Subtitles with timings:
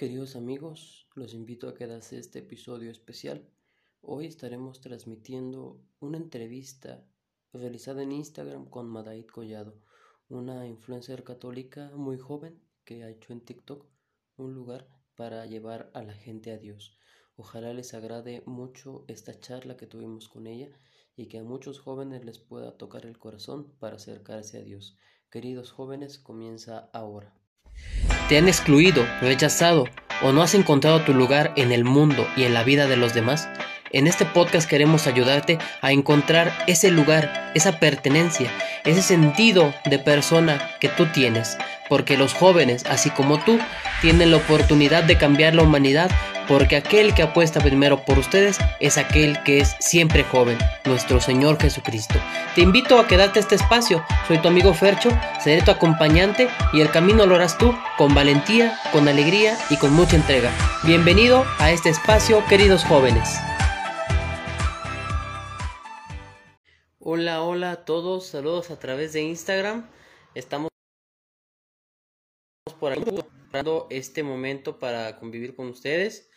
[0.00, 3.46] Queridos amigos, los invito a quedarse este episodio especial.
[4.00, 7.04] Hoy estaremos transmitiendo una entrevista
[7.52, 9.74] realizada en Instagram con Madaid Collado,
[10.30, 13.84] una influencer católica muy joven que ha hecho en TikTok
[14.38, 16.96] un lugar para llevar a la gente a Dios.
[17.36, 20.70] Ojalá les agrade mucho esta charla que tuvimos con ella
[21.14, 24.96] y que a muchos jóvenes les pueda tocar el corazón para acercarse a Dios.
[25.28, 27.39] Queridos jóvenes, comienza ahora.
[28.28, 29.88] ¿Te han excluido, rechazado
[30.22, 33.14] o no has encontrado tu lugar en el mundo y en la vida de los
[33.14, 33.48] demás?
[33.92, 38.48] En este podcast queremos ayudarte a encontrar ese lugar, esa pertenencia,
[38.84, 43.58] ese sentido de persona que tú tienes, porque los jóvenes, así como tú,
[44.00, 46.08] tienen la oportunidad de cambiar la humanidad,
[46.50, 51.60] porque aquel que apuesta primero por ustedes es aquel que es siempre joven, nuestro Señor
[51.60, 52.16] Jesucristo.
[52.56, 56.90] Te invito a quedarte este espacio, soy tu amigo Fercho, seré tu acompañante y el
[56.90, 60.50] camino lo harás tú con valentía, con alegría y con mucha entrega.
[60.82, 63.38] Bienvenido a este espacio, queridos jóvenes.
[66.98, 69.88] Hola, hola a todos, saludos a través de Instagram.
[70.34, 70.68] Estamos
[72.80, 73.20] por aquí
[73.90, 76.29] este momento para convivir con ustedes.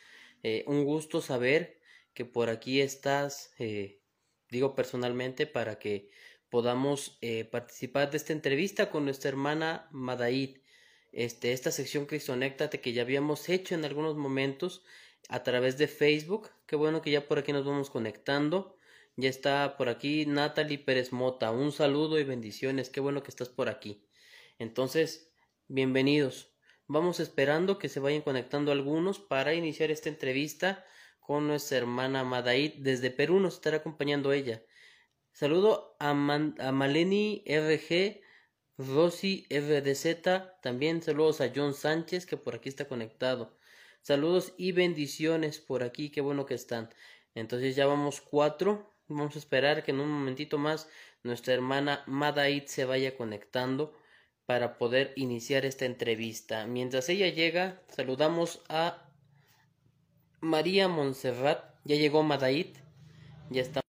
[0.44, 1.80] Eh, un gusto saber
[2.14, 4.02] que por aquí estás, eh,
[4.50, 6.10] digo personalmente, para que
[6.50, 10.58] podamos eh, participar de esta entrevista con nuestra hermana Madaid.
[11.12, 14.84] Este, esta sección Cristonéctate que ya habíamos hecho en algunos momentos
[15.30, 16.50] a través de Facebook.
[16.68, 18.78] Qué bueno que ya por aquí nos vamos conectando.
[19.16, 21.52] Ya está por aquí Natalie Pérez Mota.
[21.52, 22.90] Un saludo y bendiciones.
[22.90, 24.06] Qué bueno que estás por aquí.
[24.60, 25.32] Entonces,
[25.68, 26.53] bienvenidos.
[26.88, 30.86] Vamos esperando que se vayan conectando algunos para iniciar esta entrevista
[31.22, 32.74] con nuestra hermana Madaid.
[32.80, 34.62] Desde Perú nos estará acompañando ella.
[35.32, 38.22] Saludo a, a Maleni RG,
[38.78, 40.62] Rosy RDZ.
[40.62, 43.58] También saludos a John Sánchez que por aquí está conectado.
[44.02, 46.10] Saludos y bendiciones por aquí.
[46.10, 46.90] Qué bueno que están.
[47.34, 48.94] Entonces ya vamos cuatro.
[49.08, 50.90] Vamos a esperar que en un momentito más
[51.24, 53.98] nuestra hermana Madaid se vaya conectando
[54.54, 56.68] para poder iniciar esta entrevista.
[56.68, 59.02] Mientras ella llega, saludamos a
[60.42, 61.74] María Montserrat.
[61.86, 62.78] Ya llegó Madaid.
[63.50, 63.84] Ya estamos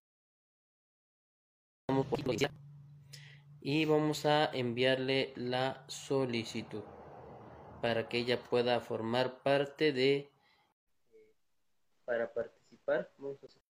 [3.61, 6.81] y vamos a enviarle la solicitud
[7.83, 10.31] para que ella pueda formar parte de
[12.05, 13.11] para participar.
[13.19, 13.64] Vamos a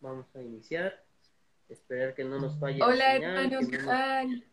[0.00, 1.04] Vamos a iniciar.
[1.68, 2.82] Esperar que no nos falle.
[2.82, 4.44] Hola, hermano, ¿qué tal?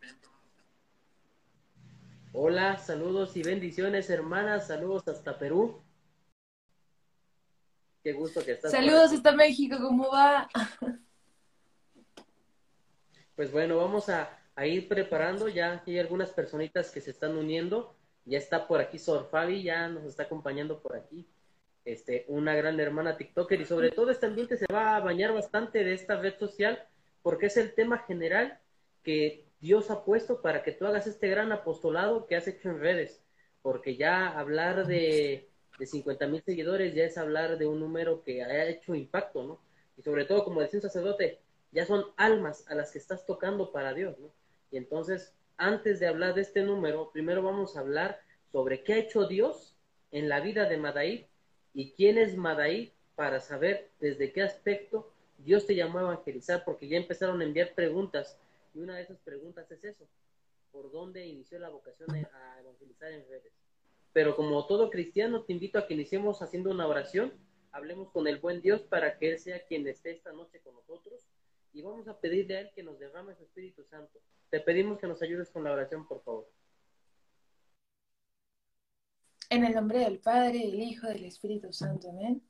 [2.33, 4.67] Hola, saludos y bendiciones, hermanas.
[4.67, 5.81] Saludos hasta Perú.
[8.03, 8.71] Qué gusto que estás.
[8.71, 10.47] Saludos hasta México, ¿cómo va?
[13.35, 15.47] Pues bueno, vamos a, a, ir preparando.
[15.47, 17.95] Ya hay algunas personitas que se están uniendo.
[18.25, 21.27] Ya está por aquí Sor Fabi, ya nos está acompañando por aquí
[21.87, 25.85] este, una gran hermana TikToker y sobre todo este ambiente se va a bañar bastante
[25.85, 26.85] de esta red social
[27.21, 28.59] porque es el tema general
[29.03, 32.81] que Dios ha puesto para que tú hagas este gran apostolado que has hecho en
[32.81, 33.23] redes,
[33.61, 35.49] porque ya hablar de,
[35.79, 39.61] de 50 mil seguidores ya es hablar de un número que ha hecho impacto, ¿no?
[39.97, 41.39] Y sobre todo, como decía un sacerdote,
[41.71, 44.29] ya son almas a las que estás tocando para Dios, ¿no?
[44.71, 48.19] Y entonces, antes de hablar de este número, primero vamos a hablar
[48.51, 49.77] sobre qué ha hecho Dios
[50.11, 51.25] en la vida de Madaid
[51.77, 56.87] y quién es Madaí para saber desde qué aspecto Dios te llamó a evangelizar, porque
[56.87, 58.35] ya empezaron a enviar preguntas
[58.73, 60.07] y una de esas preguntas es eso,
[60.71, 63.53] ¿por dónde inició la vocación a evangelizar en redes?
[64.11, 67.31] Pero como todo cristiano, te invito a que iniciemos haciendo una oración,
[67.71, 71.27] hablemos con el buen Dios para que Él sea quien esté esta noche con nosotros
[71.73, 74.17] y vamos a pedirle a Él que nos derrame su Espíritu Santo.
[74.49, 76.47] Te pedimos que nos ayudes con la oración, por favor.
[79.49, 82.09] En el nombre del Padre, del Hijo, del Espíritu Santo.
[82.09, 82.43] Amén.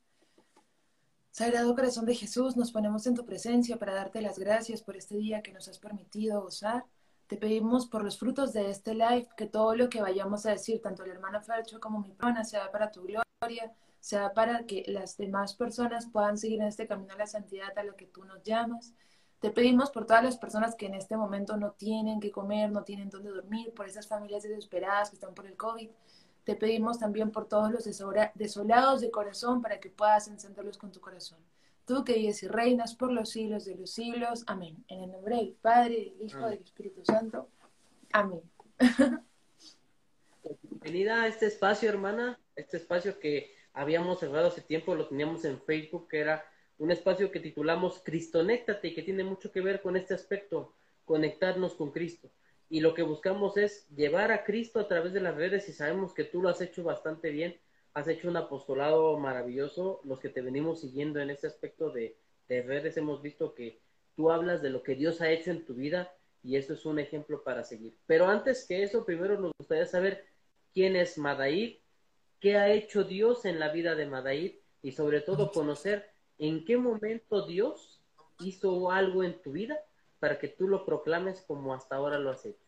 [1.29, 5.15] Sagrado Corazón de Jesús, nos ponemos en tu presencia para darte las gracias por este
[5.15, 6.85] día que nos has permitido gozar.
[7.27, 10.81] Te pedimos por los frutos de este live que todo lo que vayamos a decir,
[10.81, 15.17] tanto el hermano Fercho como mi prona, sea para tu gloria, sea para que las
[15.17, 18.41] demás personas puedan seguir en este camino a la santidad a la que tú nos
[18.41, 18.95] llamas.
[19.39, 22.83] Te pedimos por todas las personas que en este momento no tienen que comer, no
[22.83, 25.91] tienen dónde dormir, por esas familias desesperadas que están por el COVID.
[26.47, 31.01] Te pedimos también por todos los desolados de corazón para que puedas encenderlos con tu
[31.01, 31.39] corazón.
[31.85, 34.45] Tú que vives y reinas por los siglos de los siglos.
[34.47, 34.81] Amén.
[34.87, 37.49] En el nombre del Padre, del Hijo, y del Espíritu Santo.
[38.13, 38.41] Amén.
[40.61, 42.39] Bienvenida a este espacio, hermana.
[42.55, 46.45] Este espacio que habíamos cerrado hace tiempo, lo teníamos en Facebook, que era
[46.77, 50.73] un espacio que titulamos Cristonéctate y que tiene mucho que ver con este aspecto.
[51.03, 52.29] conectarnos con Cristo.
[52.69, 56.13] Y lo que buscamos es llevar a Cristo a través de las redes y sabemos
[56.13, 57.57] que tú lo has hecho bastante bien,
[57.93, 60.01] has hecho un apostolado maravilloso.
[60.03, 62.17] Los que te venimos siguiendo en este aspecto de,
[62.49, 63.79] de redes hemos visto que
[64.15, 66.99] tú hablas de lo que Dios ha hecho en tu vida y esto es un
[66.99, 67.97] ejemplo para seguir.
[68.05, 70.25] Pero antes que eso, primero nos gustaría saber
[70.73, 71.81] quién es Madair,
[72.39, 76.77] qué ha hecho Dios en la vida de Madair y sobre todo conocer en qué
[76.77, 78.01] momento Dios
[78.39, 79.79] hizo algo en tu vida
[80.19, 82.67] para que tú lo proclames como hasta ahora lo has hecho?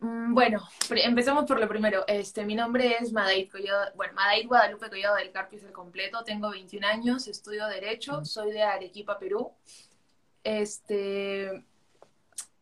[0.00, 2.04] Mm, bueno, empecemos por lo primero.
[2.06, 6.24] Este, mi nombre es Madaid Collado, bueno, Madaid Guadalupe Collado del Carpio es el completo.
[6.24, 9.52] Tengo 21 años, estudio Derecho, soy de Arequipa, Perú.
[10.42, 11.64] Este,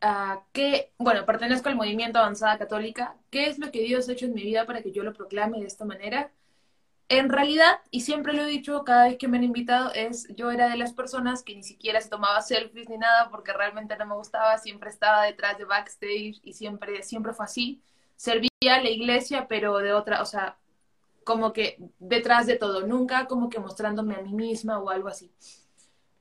[0.02, 3.16] uh, ¿qué, bueno, pertenezco al movimiento Avanzada Católica.
[3.30, 5.60] ¿Qué es lo que Dios ha hecho en mi vida para que yo lo proclame
[5.60, 6.32] de esta manera?
[7.10, 10.50] En realidad, y siempre lo he dicho cada vez que me han invitado, es yo
[10.50, 14.04] era de las personas que ni siquiera se tomaba selfies ni nada porque realmente no
[14.06, 17.82] me gustaba, siempre estaba detrás de backstage y siempre, siempre fue así.
[18.16, 20.58] Servía a la iglesia, pero de otra, o sea,
[21.24, 25.32] como que detrás de todo, nunca como que mostrándome a mí misma o algo así.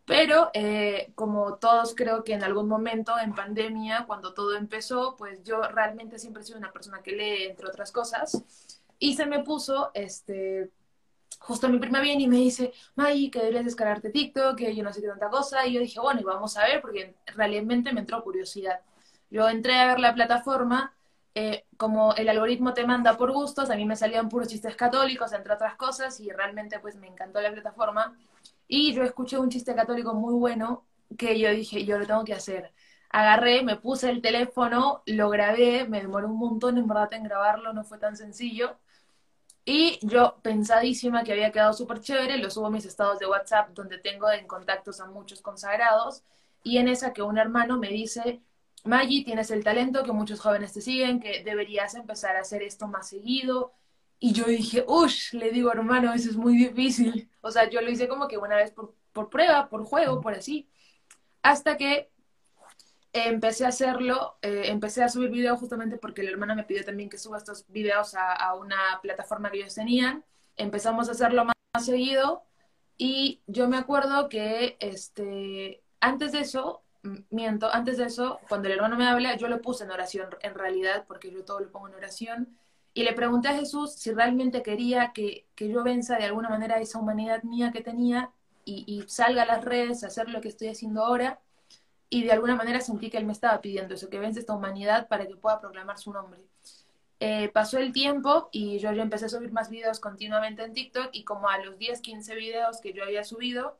[0.05, 5.43] Pero eh, como todos creo que en algún momento en pandemia, cuando todo empezó, pues
[5.43, 8.41] yo realmente siempre he sido una persona que lee, entre otras cosas,
[8.99, 10.71] y se me puso, este,
[11.39, 14.91] justo mi prima viene y me dice, May, que deberías descargarte TikTok, que yo no
[14.91, 15.65] sé qué tanta cosa.
[15.65, 18.79] Y yo dije, bueno, y vamos a ver, porque realmente me entró curiosidad.
[19.29, 20.93] Yo entré a ver la plataforma,
[21.35, 25.33] eh, como el algoritmo te manda por gustos, a mí me salían puros chistes católicos,
[25.33, 28.17] entre otras cosas, y realmente pues me encantó la plataforma.
[28.67, 30.85] Y yo escuché un chiste católico muy bueno
[31.17, 32.73] que yo dije, yo lo tengo que hacer.
[33.09, 37.71] Agarré, me puse el teléfono, lo grabé, me demoró un montón en verdad en grabarlo,
[37.73, 38.77] no fue tan sencillo
[39.69, 43.71] y yo, pensadísima que había quedado súper chévere, lo subo a mis estados de WhatsApp
[43.71, 46.23] donde tengo en contactos a muchos consagrados.
[46.63, 48.41] Y en esa que un hermano me dice,
[48.85, 52.87] Maggie, tienes el talento que muchos jóvenes te siguen, que deberías empezar a hacer esto
[52.87, 53.73] más seguido.
[54.19, 57.29] Y yo dije, uff, le digo, hermano, eso es muy difícil.
[57.41, 60.33] O sea, yo lo hice como que una vez por, por prueba, por juego, por
[60.33, 60.69] así.
[61.41, 62.09] Hasta que
[63.13, 67.09] empecé a hacerlo, eh, empecé a subir videos justamente porque el hermano me pidió también
[67.09, 70.23] que suba estos videos a, una plataforma que ellos tenían.
[70.55, 72.43] Empezamos a hacerlo más, seguido
[72.97, 76.83] y yo me acuerdo que este, antes de eso,
[77.29, 80.55] miento, antes de eso, cuando el hermano me habla, yo lo puse en oración en
[80.55, 82.57] realidad, porque yo todo lo pongo en oración,
[82.95, 86.79] y le pregunté a Jesús si realmente quería que, que yo venza de alguna manera
[86.79, 88.31] esa humanidad mía que tenía
[88.65, 91.39] y, y salga a las redes a hacer lo que estoy haciendo ahora
[92.09, 95.07] y de alguna manera sentí que él me estaba pidiendo eso, que vence esta humanidad
[95.07, 96.41] para que pueda proclamar su nombre.
[97.19, 101.09] Eh, pasó el tiempo y yo ya empecé a subir más videos continuamente en TikTok
[101.13, 103.79] y como a los 10, 15 videos que yo había subido,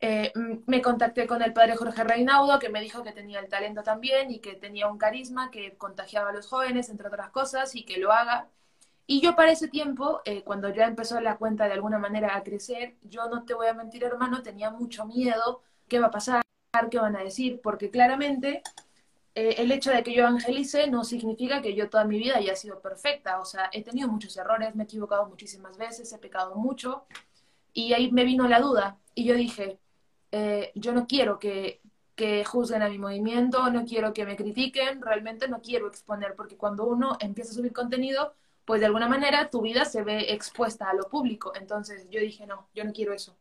[0.00, 0.32] eh,
[0.66, 4.30] me contacté con el padre Jorge Reinaudo, que me dijo que tenía el talento también
[4.30, 7.98] y que tenía un carisma que contagiaba a los jóvenes, entre otras cosas, y que
[7.98, 8.48] lo haga.
[9.06, 12.42] Y yo para ese tiempo, eh, cuando ya empezó la cuenta de alguna manera a
[12.44, 16.47] crecer, yo no te voy a mentir, hermano, tenía mucho miedo, ¿qué va a pasar?
[16.90, 18.62] Qué van a decir, porque claramente
[19.34, 22.54] eh, el hecho de que yo evangelice no significa que yo toda mi vida haya
[22.56, 26.54] sido perfecta, o sea, he tenido muchos errores, me he equivocado muchísimas veces, he pecado
[26.56, 27.04] mucho,
[27.72, 29.78] y ahí me vino la duda, y yo dije,
[30.32, 31.80] eh, yo no quiero que,
[32.14, 36.56] que juzguen a mi movimiento, no quiero que me critiquen, realmente no quiero exponer, porque
[36.56, 38.34] cuando uno empieza a subir contenido,
[38.66, 42.46] pues de alguna manera tu vida se ve expuesta a lo público, entonces yo dije,
[42.46, 43.36] no, yo no quiero eso.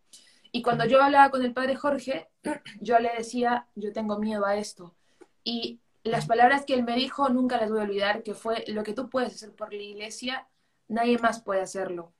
[0.57, 2.31] Y cuando yo hablaba con el padre Jorge,
[2.81, 4.95] yo le decía, yo tengo miedo a esto.
[5.43, 8.81] Y las palabras que él me dijo nunca las voy a olvidar, que fue, lo
[8.81, 10.47] que tú puedes hacer por la iglesia,
[10.87, 12.11] nadie más puede hacerlo.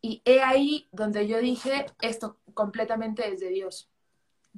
[0.00, 3.90] Y he ahí donde yo dije, esto completamente es de Dios.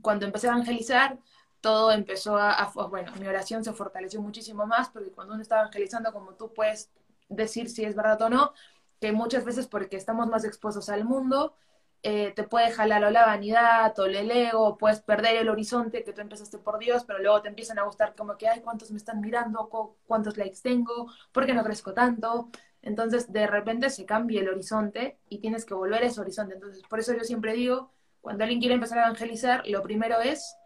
[0.02, 1.18] Cuando empecé a evangelizar,
[1.62, 6.12] todo empezó a, bueno, mi oración se fortaleció muchísimo más, porque cuando uno está evangelizando,
[6.12, 6.90] como tú puedes
[7.30, 8.52] decir si es verdad o no,
[9.00, 11.56] que muchas veces porque estamos más expuestos al mundo,
[12.02, 16.12] eh, te puede jalar o la vanidad o el ego, puedes perder el horizonte que
[16.12, 18.96] tú empezaste por Dios, pero luego te empiezan a gustar como que, ay, ¿cuántos me
[18.96, 19.68] están mirando?
[20.06, 21.12] ¿Cuántos likes tengo?
[21.32, 22.50] ¿Por qué no crezco tanto?
[22.82, 26.54] Entonces, de repente se cambia el horizonte y tienes que volver a ese horizonte.
[26.54, 27.92] Entonces, por eso yo siempre digo,
[28.22, 30.56] cuando alguien quiere empezar a evangelizar, lo primero es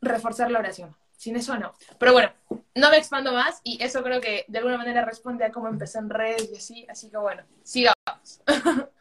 [0.00, 0.94] reforzar la oración.
[1.16, 1.72] Sin eso no.
[1.98, 2.30] Pero bueno,
[2.74, 5.98] no me expando más y eso creo que de alguna manera responde a cómo empecé
[5.98, 6.86] en redes y así.
[6.88, 8.42] Así que bueno, sigamos.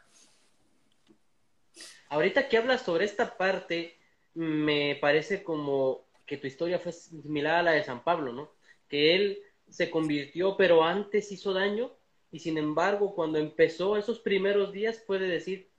[2.16, 4.00] Ahorita que hablas sobre esta parte,
[4.36, 8.52] me parece como que tu historia fue similar a la de San Pablo, ¿no?
[8.88, 11.92] Que él se convirtió, pero antes hizo daño,
[12.32, 15.70] y sin embargo, cuando empezó esos primeros días, puede decir,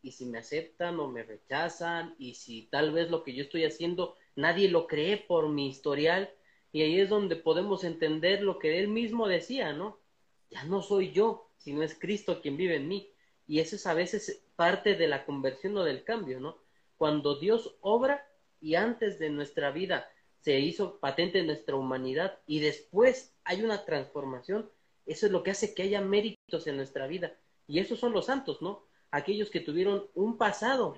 [0.00, 3.64] y si me aceptan o me rechazan y si tal vez lo que yo estoy
[3.66, 6.32] haciendo nadie lo cree por mi historial
[6.72, 10.00] y ahí es donde podemos entender lo que él mismo decía, ¿no?
[10.48, 13.11] Ya no soy yo, sino es Cristo quien vive en mí.
[13.46, 16.58] Y eso es a veces parte de la conversión o del cambio, ¿no?
[16.96, 18.26] Cuando Dios obra
[18.60, 20.08] y antes de nuestra vida
[20.40, 24.70] se hizo patente en nuestra humanidad y después hay una transformación,
[25.06, 27.36] eso es lo que hace que haya méritos en nuestra vida.
[27.66, 28.84] Y esos son los santos, ¿no?
[29.10, 30.96] Aquellos que tuvieron un pasado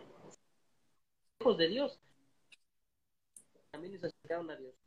[1.41, 2.01] hijos de Dios.
[3.71, 4.84] También acercaron a Dios.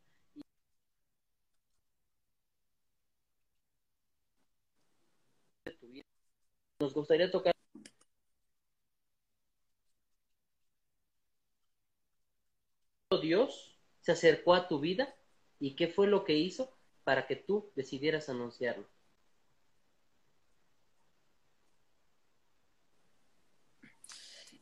[6.80, 7.54] Nos gustaría tocar
[13.22, 15.16] Dios se acercó a tu vida
[15.60, 16.72] y qué fue lo que hizo
[17.04, 18.86] para que tú decidieras anunciarlo.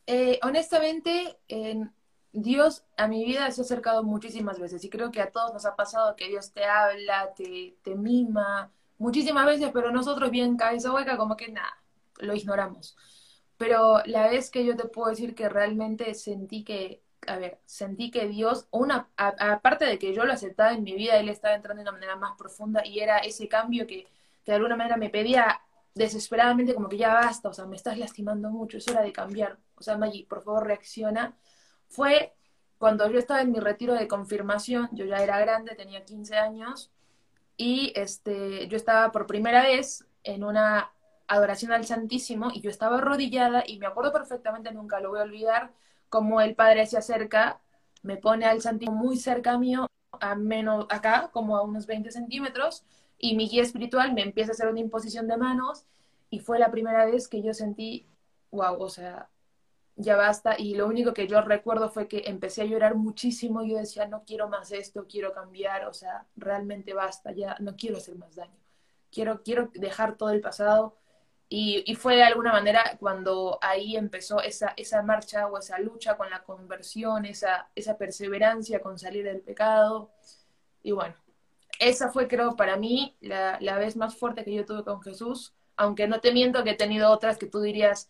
[0.08, 1.38] Eh, honestamente,
[2.32, 5.66] Dios a mi vida se ha acercado muchísimas veces y creo que a todos nos
[5.66, 10.94] ha pasado que Dios te habla, te, te mima muchísimas veces, pero nosotros bien cabeza
[10.94, 11.85] hueca como que nada,
[12.20, 12.96] lo ignoramos.
[13.58, 18.12] Pero la vez que yo te puedo decir que realmente sentí que a ver, sentí
[18.12, 21.82] que Dios, una, aparte de que yo lo aceptaba en mi vida, Él estaba entrando
[21.82, 24.04] de una manera más profunda y era ese cambio que,
[24.44, 25.62] que de alguna manera me pedía
[25.94, 29.58] desesperadamente como que ya basta, o sea, me estás lastimando mucho, es hora de cambiar.
[29.76, 31.38] O sea, Maggie, por favor, reacciona.
[31.88, 32.36] Fue
[32.78, 36.92] cuando yo estaba en mi retiro de confirmación, yo ya era grande, tenía 15 años,
[37.58, 40.92] y este, yo estaba por primera vez en una
[41.28, 45.24] adoración al Santísimo y yo estaba arrodillada y me acuerdo perfectamente, nunca lo voy a
[45.24, 45.72] olvidar,
[46.10, 47.62] como el Padre se acerca,
[48.04, 49.88] me pone al Santísimo muy cerca mío,
[50.20, 52.86] a menos acá, como a unos 20 centímetros,
[53.18, 55.86] y mi guía espiritual me empieza a hacer una imposición de manos,
[56.30, 58.08] y fue la primera vez que yo sentí,
[58.52, 59.30] wow, o sea,
[59.96, 63.72] ya basta, y lo único que yo recuerdo fue que empecé a llorar muchísimo, y
[63.72, 67.98] yo decía, no quiero más esto, quiero cambiar, o sea, realmente basta, ya no quiero
[67.98, 68.60] hacer más daño,
[69.12, 70.98] quiero, quiero dejar todo el pasado,
[71.48, 76.30] y, fue de alguna manera cuando ahí empezó esa, esa marcha o esa lucha con
[76.30, 80.12] la conversión, esa, esa perseverancia con salir del pecado.
[80.84, 81.16] Y bueno,
[81.80, 85.54] esa fue creo para mí la, la vez más fuerte que yo tuve con Jesús,
[85.78, 88.10] aunque no te miento que he tenido otras que tú dirías,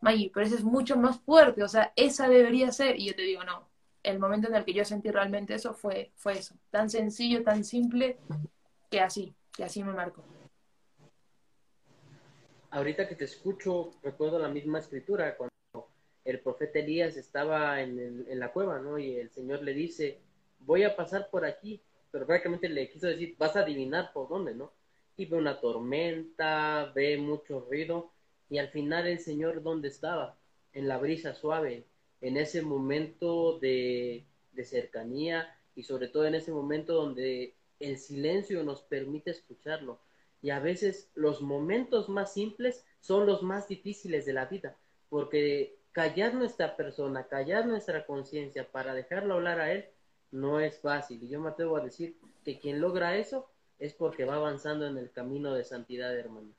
[0.00, 3.00] Maggie, pero esa es mucho más fuerte, o sea, esa debería ser.
[3.00, 3.68] Y yo te digo, no,
[4.02, 7.64] el momento en el que yo sentí realmente eso fue, fue eso, tan sencillo, tan
[7.64, 8.18] simple,
[8.90, 10.24] que así, que así me marcó
[12.74, 15.88] ahorita que te escucho, recuerdo la misma escritura, cuando
[16.24, 18.98] el profeta Elías estaba en, la cueva, ¿no?
[18.98, 20.18] Y el Señor le dice,
[20.58, 24.54] voy a pasar por aquí, pero prácticamente le quiso decir, vas a adivinar por dónde,
[24.54, 24.72] ¿no?
[25.16, 28.10] Y ve una tormenta, ve mucho ruido,
[28.50, 30.36] y al final el Señor, ¿dónde estaba?
[30.72, 31.84] En la brisa suave,
[32.20, 38.64] en ese momento de, de cercanía y sobre todo en ese momento donde el silencio
[38.64, 40.00] nos permite escucharlo
[40.44, 44.76] y a veces los momentos más simples son los más difíciles de la vida,
[45.08, 49.86] porque callar nuestra persona, callar nuestra conciencia para dejarlo hablar a él,
[50.32, 51.22] no es fácil.
[51.22, 53.48] Y yo me atrevo a decir que quien logra eso
[53.78, 56.50] es porque va avanzando en el camino de santidad, hermano.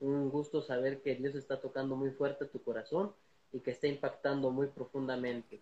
[0.00, 3.12] Un gusto saber que Dios está tocando muy fuerte tu corazón
[3.52, 5.60] y que está impactando muy profundamente.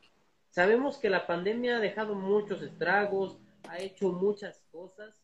[0.50, 5.21] Sabemos que la pandemia ha dejado muchos estragos, ha hecho muchas cosas,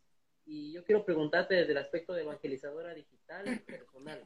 [0.49, 4.25] y yo quiero preguntarte desde el aspecto de evangelizadora digital y personal.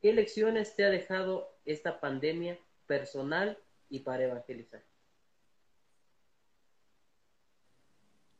[0.00, 2.56] ¿Qué lecciones te ha dejado esta pandemia
[2.86, 3.58] personal
[3.90, 4.84] y para evangelizar?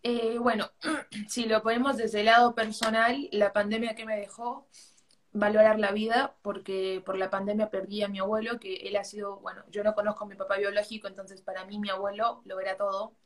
[0.04, 0.70] Eh, bueno,
[1.28, 4.68] si lo ponemos desde el lado personal, la pandemia que me dejó
[5.32, 9.40] valorar la vida, porque por la pandemia perdí a mi abuelo, que él ha sido,
[9.40, 12.76] bueno, yo no conozco a mi papá biológico, entonces para mí mi abuelo lo era
[12.76, 13.16] todo.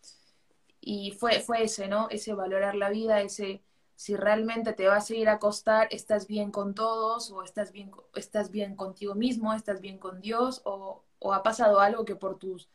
[0.83, 2.09] Y fue, fue ese, ¿no?
[2.11, 3.63] Ese valorar la vida, ese
[3.97, 7.93] si realmente te vas a ir a acostar, estás bien con todos, o estás bien,
[8.17, 12.37] estás bien contigo mismo, estás bien con Dios, o, o ha pasado algo que por
[12.39, 12.69] tus,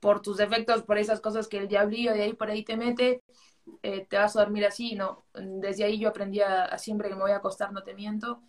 [0.00, 3.22] por tus defectos, por esas cosas que el diablillo de ahí por ahí te mete,
[3.82, 5.24] eh, te vas a dormir así, no.
[5.34, 8.42] Desde ahí yo aprendí a, siempre que me voy a acostar, no te miento.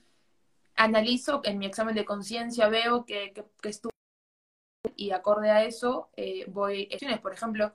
[0.76, 3.92] Analizo en mi examen de conciencia, veo que, que, que estuve
[4.96, 6.90] y acorde a eso eh, voy,
[7.22, 7.74] por ejemplo,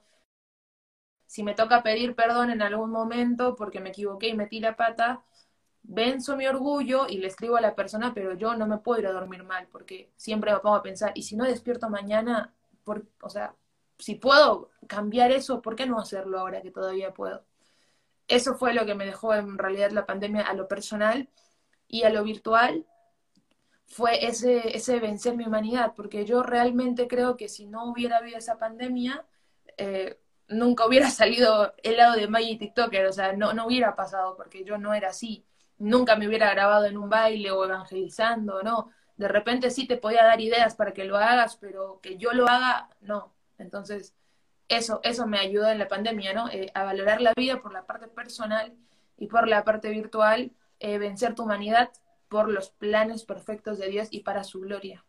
[1.33, 5.25] si me toca pedir perdón en algún momento porque me equivoqué y metí la pata,
[5.83, 9.07] venzo mi orgullo y le escribo a la persona, pero yo no me puedo ir
[9.07, 12.53] a dormir mal porque siempre me pongo a pensar, y si no despierto mañana,
[12.85, 13.57] por, o sea,
[13.99, 17.47] si puedo cambiar eso, ¿por qué no hacerlo ahora que todavía puedo?
[18.29, 21.31] Eso fue lo que me dejó en realidad la pandemia a lo personal
[21.89, 22.87] y a lo virtual.
[23.87, 28.39] fue ese, ese vencer mi humanidad, porque yo realmente creo que si no hubiera habido
[28.39, 29.27] esa pandemia,
[29.79, 30.19] eh,
[30.49, 34.65] nunca hubiera salido el lado de Maggie TikToker, o sea, no, no hubiera pasado, porque
[34.65, 35.45] yo no era así.
[35.79, 38.91] Nunca me hubiera grabado en un baile o evangelizando, ¿no?
[39.17, 42.49] De repente sí te podía dar ideas para que lo hagas, pero que yo lo
[42.49, 43.33] haga, no.
[43.59, 44.15] Entonces,
[44.69, 46.49] eso, eso me ayudó en la pandemia, ¿no?
[46.51, 48.73] Eh, a valorar la vida por la parte personal
[49.19, 51.91] y por la parte virtual, eh, vencer tu humanidad
[52.29, 55.05] por los planes perfectos de Dios y para su gloria.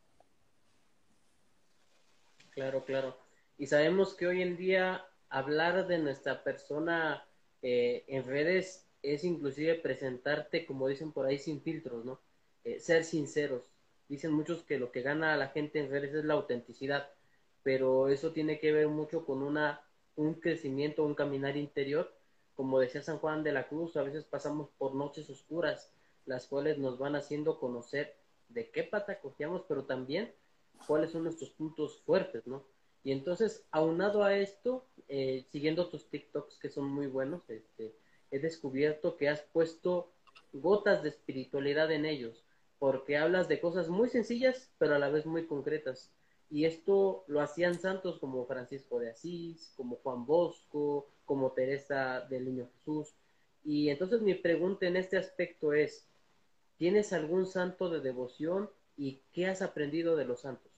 [2.50, 3.18] Claro, claro.
[3.58, 7.25] Y sabemos que hoy en día hablar de nuestra persona
[7.63, 12.22] eh, en redes es inclusive presentarte, como dicen por ahí, sin filtros, ¿no?
[12.63, 13.72] Eh, ser sinceros.
[14.08, 17.10] Dicen muchos que lo que gana a la gente en redes es la autenticidad,
[17.63, 19.82] pero eso tiene que ver mucho con una,
[20.16, 22.13] un crecimiento, un caminar interior.
[22.54, 25.92] Como decía San Juan de la Cruz, a veces pasamos por noches oscuras,
[26.25, 28.16] las cuales nos van haciendo conocer
[28.50, 30.32] de qué pata cogíamos, pero también
[30.86, 32.63] cuáles son nuestros puntos fuertes, ¿no?
[33.04, 37.96] Y entonces, aunado a esto, eh, siguiendo tus TikToks que son muy buenos, este,
[38.32, 40.14] he descubierto que has puesto
[40.54, 42.44] gotas de espiritualidad en ellos,
[42.80, 46.12] porque hablas de cosas muy sencillas, pero a la vez muy concretas.
[46.50, 52.46] Y esto lo hacían santos como Francisco de Asís, como Juan Bosco, como Teresa del
[52.46, 53.16] Niño Jesús.
[53.64, 56.08] Y entonces mi pregunta en este aspecto es,
[56.78, 60.73] ¿tienes algún santo de devoción y qué has aprendido de los santos?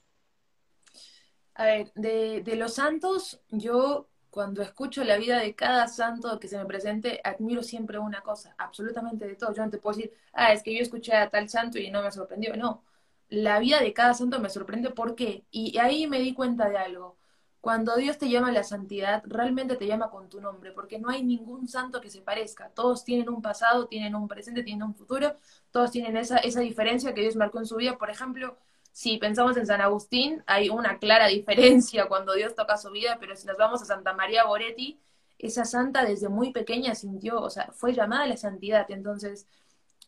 [1.55, 6.47] A ver, de, de los santos, yo cuando escucho la vida de cada santo que
[6.49, 9.53] se me presente, admiro siempre una cosa, absolutamente de todo.
[9.53, 12.01] Yo no te puedo decir, ah, es que yo escuché a tal santo y no
[12.03, 12.55] me sorprendió.
[12.57, 12.83] No,
[13.29, 14.89] la vida de cada santo me sorprende.
[14.91, 15.45] ¿Por qué?
[15.51, 17.17] Y ahí me di cuenta de algo.
[17.61, 21.09] Cuando Dios te llama a la santidad, realmente te llama con tu nombre, porque no
[21.09, 22.69] hay ningún santo que se parezca.
[22.69, 25.37] Todos tienen un pasado, tienen un presente, tienen un futuro,
[25.71, 27.97] todos tienen esa, esa diferencia que Dios marcó en su vida.
[27.97, 28.57] Por ejemplo,
[28.95, 33.35] si pensamos en San Agustín, hay una clara diferencia cuando Dios toca su vida, pero
[33.35, 35.01] si nos vamos a Santa María Goretti,
[35.37, 38.89] esa santa desde muy pequeña sintió, o sea, fue llamada a la santidad.
[38.89, 39.47] Entonces,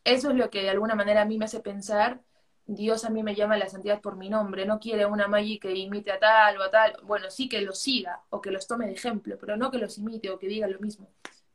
[0.06, 2.22] eso es lo que de alguna manera a mí me hace pensar,
[2.66, 5.60] Dios a mí me llama a la santidad por mi nombre, no quiere una Maggie
[5.60, 8.68] que imite a tal o a tal, bueno, sí que los siga o que los
[8.68, 11.10] tome de ejemplo, pero no que los imite o que diga lo mismo.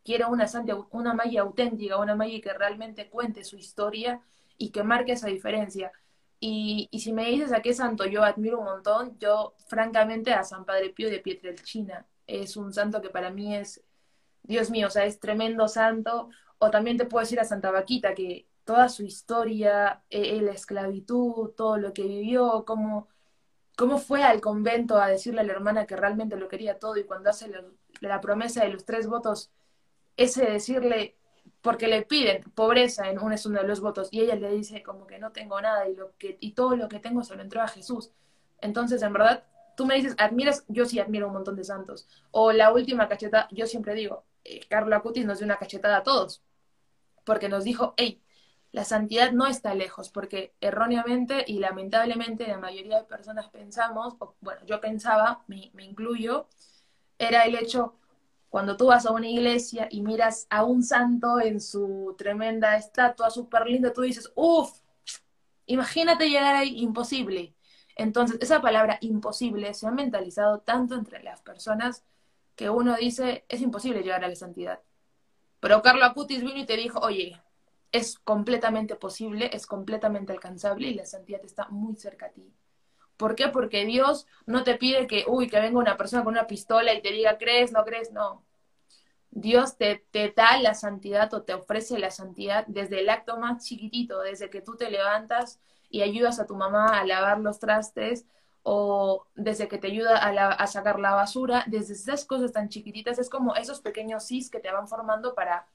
[0.05, 4.21] Quiero una, santa, una Maggie auténtica, una Maggie que realmente cuente su historia
[4.59, 5.93] y que marque esa diferencia.
[6.45, 10.65] Y, si me dices a qué santo yo admiro un montón, yo francamente a San
[10.65, 12.05] Padre Pío de Pietrelcina.
[12.27, 13.81] Es un santo que para mí es,
[14.43, 16.31] Dios mío, o sea, es tremendo santo.
[16.59, 21.51] O también te puedo decir a Santa Vaquita, que toda su historia, eh, la esclavitud,
[21.51, 23.09] todo lo que vivió, cómo,
[23.77, 27.05] cómo fue al convento a decirle a la hermana que realmente lo quería todo y
[27.05, 27.53] cuando hace
[28.01, 29.53] la promesa de los tres votos,
[30.17, 31.17] ese decirle,
[31.63, 35.07] porque le piden pobreza en un uno de los votos y ella le dice como
[35.07, 37.63] que no tengo nada y, lo que, y todo lo que tengo se lo entró
[37.63, 38.11] a Jesús.
[38.61, 39.45] Entonces, en verdad,
[39.77, 42.09] tú me dices, admiras, yo sí admiro un montón de santos.
[42.33, 46.03] O la última cachetada, yo siempre digo, eh, Carlo Acutis nos dio una cachetada a
[46.03, 46.43] todos,
[47.25, 48.23] porque nos dijo, hey,
[48.73, 54.35] la santidad no está lejos, porque erróneamente y lamentablemente la mayoría de personas pensamos, o,
[54.41, 56.49] bueno, yo pensaba, me incluyo,
[57.19, 57.97] era el hecho,
[58.53, 63.31] cuando tú vas a una iglesia y miras a un santo en su tremenda estatua
[63.31, 64.71] súper linda, tú dices, uff,
[65.65, 67.55] imagínate llegar ahí, imposible.
[67.97, 72.05] Entonces, esa palabra imposible se ha mentalizado tanto entre las personas
[72.55, 74.81] que uno dice, es imposible llegar a la santidad.
[75.59, 77.41] Pero Carlo Acutis vino y te dijo, oye,
[77.91, 82.53] es completamente posible, es completamente alcanzable y la santidad está muy cerca a ti.
[83.23, 83.47] ¿Por qué?
[83.47, 87.01] Porque Dios no te pide que, uy, que venga una persona con una pistola y
[87.01, 87.71] te diga, ¿crees?
[87.71, 88.11] ¿No crees?
[88.11, 88.43] No.
[89.31, 93.65] Dios te, te da la santidad o te ofrece la santidad desde el acto más
[93.65, 98.27] chiquitito, desde que tú te levantas y ayudas a tu mamá a lavar los trastes
[98.65, 103.21] o desde que te ayuda a, a sacar la basura, desde esas cosas tan chiquititas,
[103.21, 105.69] es como esos pequeños sís que te van formando para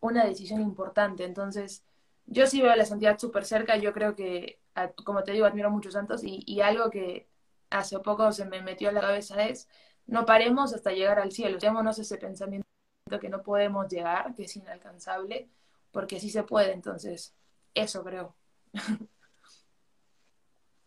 [0.00, 1.22] una decisión importante.
[1.22, 1.84] Entonces,
[2.26, 4.59] yo sí veo la santidad súper cerca, yo creo que,
[5.04, 7.28] como te digo, admiro muchos santos y, algo que
[7.70, 9.68] hace poco se me metió a la cabeza es,
[10.06, 12.66] no paremos hasta llegar al cielo, llevémonos ese pensamiento
[13.20, 15.48] que no podemos llegar, que es inalcanzable,
[15.90, 17.34] porque sí se puede, entonces,
[17.74, 18.34] eso creo.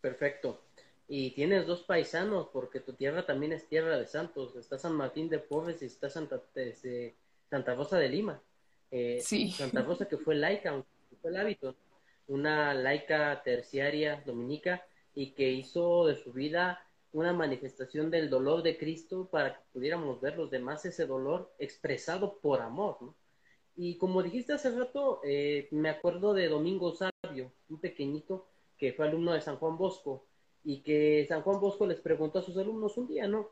[0.02, 0.62] Perfecto.
[1.08, 4.56] Y tienes dos paisanos, porque tu tierra también es tierra de santos.
[4.56, 6.42] Está San Martín de Porres y está Santa,
[7.50, 8.42] Santa Rosa de Lima.
[8.90, 9.52] Eh, sí.
[9.52, 10.84] Santa Rosa que fue laica,
[11.24, 11.76] el hábito,
[12.28, 16.80] una laica terciaria dominica y que hizo de su vida
[17.12, 22.40] una manifestación del dolor de Cristo para que pudiéramos ver los demás ese dolor expresado
[22.40, 22.98] por amor,
[23.76, 29.08] Y como dijiste hace rato, eh, me acuerdo de Domingo Sabio, un pequeñito que fue
[29.08, 30.28] alumno de San Juan Bosco
[30.64, 33.50] y que San Juan Bosco les preguntó a sus alumnos un día, ¿no?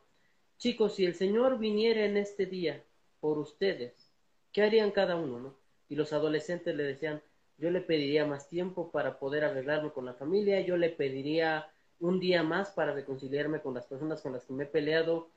[0.57, 2.83] Chicos, si el Señor viniera en este día
[3.19, 4.11] por ustedes,
[4.51, 5.57] ¿qué harían cada uno, no?
[5.89, 7.21] Y los adolescentes le decían,
[7.61, 12.19] yo le pediría más tiempo para poder arreglarme con la familia, yo le pediría un
[12.19, 15.29] día más para reconciliarme con las personas con las que me he peleado.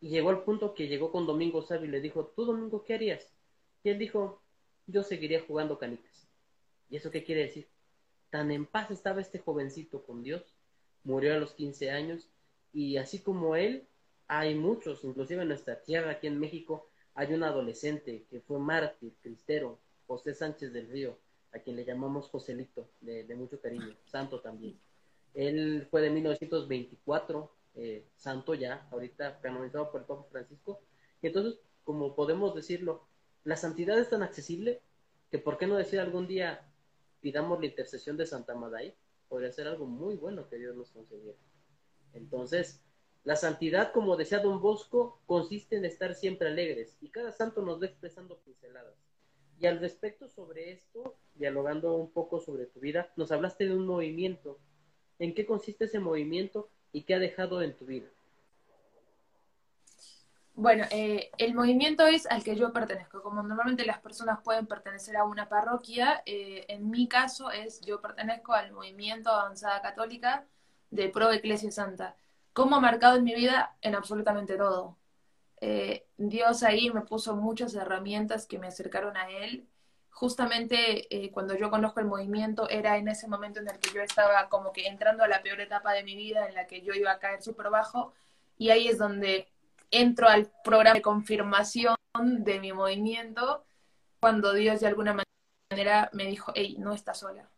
[0.00, 2.94] Y llegó al punto que llegó con Domingo Sabio y le dijo, ¿tú Domingo qué
[2.94, 3.34] harías?
[3.82, 4.40] Y él dijo,
[4.86, 6.28] yo seguiría jugando canicas.
[6.90, 7.66] ¿Y eso qué quiere decir?
[8.30, 10.54] Tan en paz estaba este jovencito con Dios,
[11.02, 12.28] murió a los 15 años
[12.72, 13.88] y así como él,
[14.28, 19.12] hay muchos, inclusive en nuestra tierra, aquí en México, hay un adolescente que fue mártir,
[19.22, 21.18] cristero, José Sánchez del Río,
[21.54, 24.78] a quien le llamamos Joselito, de, mucho cariño, santo también.
[25.34, 30.80] Él fue de 1924, eh, santo ya, ahorita canonizado por el Papa Francisco.
[31.22, 33.06] Y entonces, como podemos decirlo,
[33.44, 34.82] la santidad es tan accesible
[35.30, 36.68] que por qué no decir algún día
[37.20, 38.94] pidamos la intercesión de Santa Madai,
[39.28, 41.38] podría ser algo muy bueno que Dios nos concediera.
[42.12, 42.80] Entonces,
[43.22, 47.80] la santidad, como decía Don Bosco, consiste en estar siempre alegres y cada santo nos
[47.80, 48.94] va expresando pinceladas.
[49.58, 53.86] Y al respecto sobre esto, dialogando un poco sobre tu vida, nos hablaste de un
[53.86, 54.58] movimiento.
[55.18, 58.08] ¿En qué consiste ese movimiento y qué ha dejado en tu vida?
[60.56, 63.22] Bueno, eh, el movimiento es al que yo pertenezco.
[63.22, 68.00] Como normalmente las personas pueden pertenecer a una parroquia, eh, en mi caso es yo
[68.00, 70.46] pertenezco al movimiento Avanzada Católica
[70.90, 72.16] de Pro Eclesia Santa.
[72.52, 73.76] ¿Cómo ha marcado en mi vida?
[73.80, 74.96] En absolutamente todo.
[75.66, 79.66] Eh, Dios ahí me puso muchas herramientas que me acercaron a Él.
[80.10, 84.50] Justamente cuando yo conozco el movimiento era en ese momento en el que yo estaba
[84.50, 87.12] como que entrando a la peor etapa de mi vida, en la que yo iba
[87.12, 88.12] a caer súper bajo,
[88.58, 89.48] y ahí es donde
[89.90, 93.64] entro al programa de confirmación de mi movimiento
[94.20, 95.16] cuando Dios de alguna
[95.70, 97.48] manera me dijo, hey, no estás sola.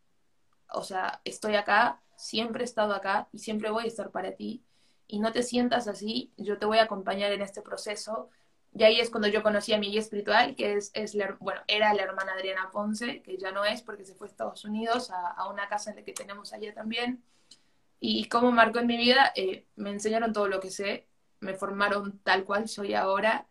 [0.70, 4.64] O sea, estoy acá, siempre he estado acá y siempre voy a estar para ti.
[5.08, 8.30] Y no te sientas así, yo te voy a acompañar en este proceso.
[8.74, 11.94] Y ahí es cuando yo conocí a mi guía espiritual, que es, es bueno, era
[11.94, 15.28] la hermana Adriana Ponce, que ya no es porque se fue a Estados Unidos, a,
[15.28, 17.22] a una casa en la que tenemos allá también.
[18.00, 21.06] Y cómo marcó en mi vida, eh, me enseñaron todo lo que sé,
[21.40, 23.46] me formaron tal cual soy ahora,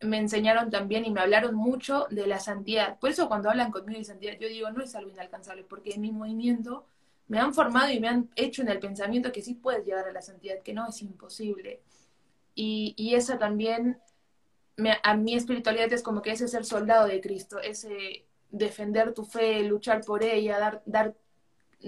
[0.00, 2.98] me enseñaron también y me hablaron mucho de la santidad.
[2.98, 6.00] Por eso cuando hablan conmigo de santidad, yo digo, no es algo inalcanzable, porque en
[6.02, 6.86] mi movimiento
[7.30, 10.12] me han formado y me han hecho en el pensamiento que sí puedes llegar a
[10.12, 11.80] la santidad, que no es imposible.
[12.56, 14.00] Y, y esa también,
[15.04, 19.62] a mi espiritualidad es como que ese ser soldado de Cristo, ese defender tu fe,
[19.62, 21.14] luchar por ella, dar, dar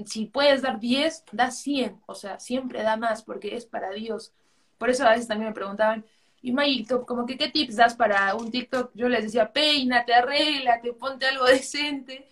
[0.07, 4.33] si puedes dar 10, da 100, o sea, siempre da más porque es para Dios.
[4.79, 6.05] Por eso a veces también me preguntaban,
[6.41, 8.93] y May, como que qué tips das para un TikTok?
[8.95, 12.29] Yo les decía, peínate, arréglate, ponte algo decente.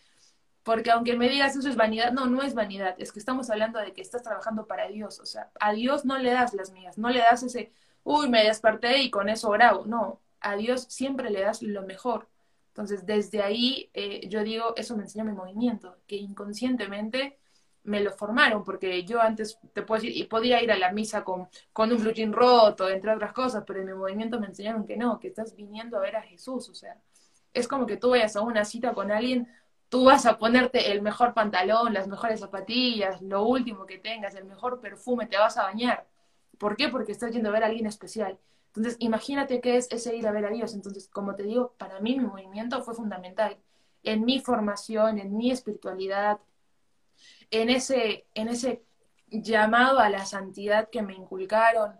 [0.71, 2.95] Porque aunque me digas eso es vanidad, no, no es vanidad.
[2.99, 5.19] Es que estamos hablando de que estás trabajando para Dios.
[5.19, 7.73] O sea, a Dios no le das las mías, no le das ese,
[8.05, 9.85] uy, me desperté y con eso bravo.
[9.85, 12.29] No, a Dios siempre le das lo mejor.
[12.69, 17.41] Entonces, desde ahí, eh, yo digo, eso me enseñó mi movimiento, que inconscientemente
[17.83, 21.25] me lo formaron, porque yo antes, te puedo decir, y podía ir a la misa
[21.25, 24.97] con, con un jean roto, entre otras cosas, pero en mi movimiento me enseñaron que
[24.97, 26.97] no, que estás viniendo a ver a Jesús, o sea,
[27.53, 29.49] es como que tú vayas a una cita con alguien,
[29.91, 34.45] tú vas a ponerte el mejor pantalón, las mejores zapatillas, lo último que tengas, el
[34.47, 36.07] mejor perfume, te vas a bañar.
[36.59, 36.89] ¿Por qué?
[36.89, 38.39] Porque estás yendo a ver a alguien especial.
[38.69, 40.75] Entonces, imagínate qué es ese ir a ver a Dios.
[40.75, 43.59] Entonces, como te digo, para mí mi movimiento fue fundamental
[44.05, 46.39] en mi formación, en mi espiritualidad,
[47.51, 48.85] en ese, en ese
[49.29, 51.97] llamado a la santidad que me inculcaron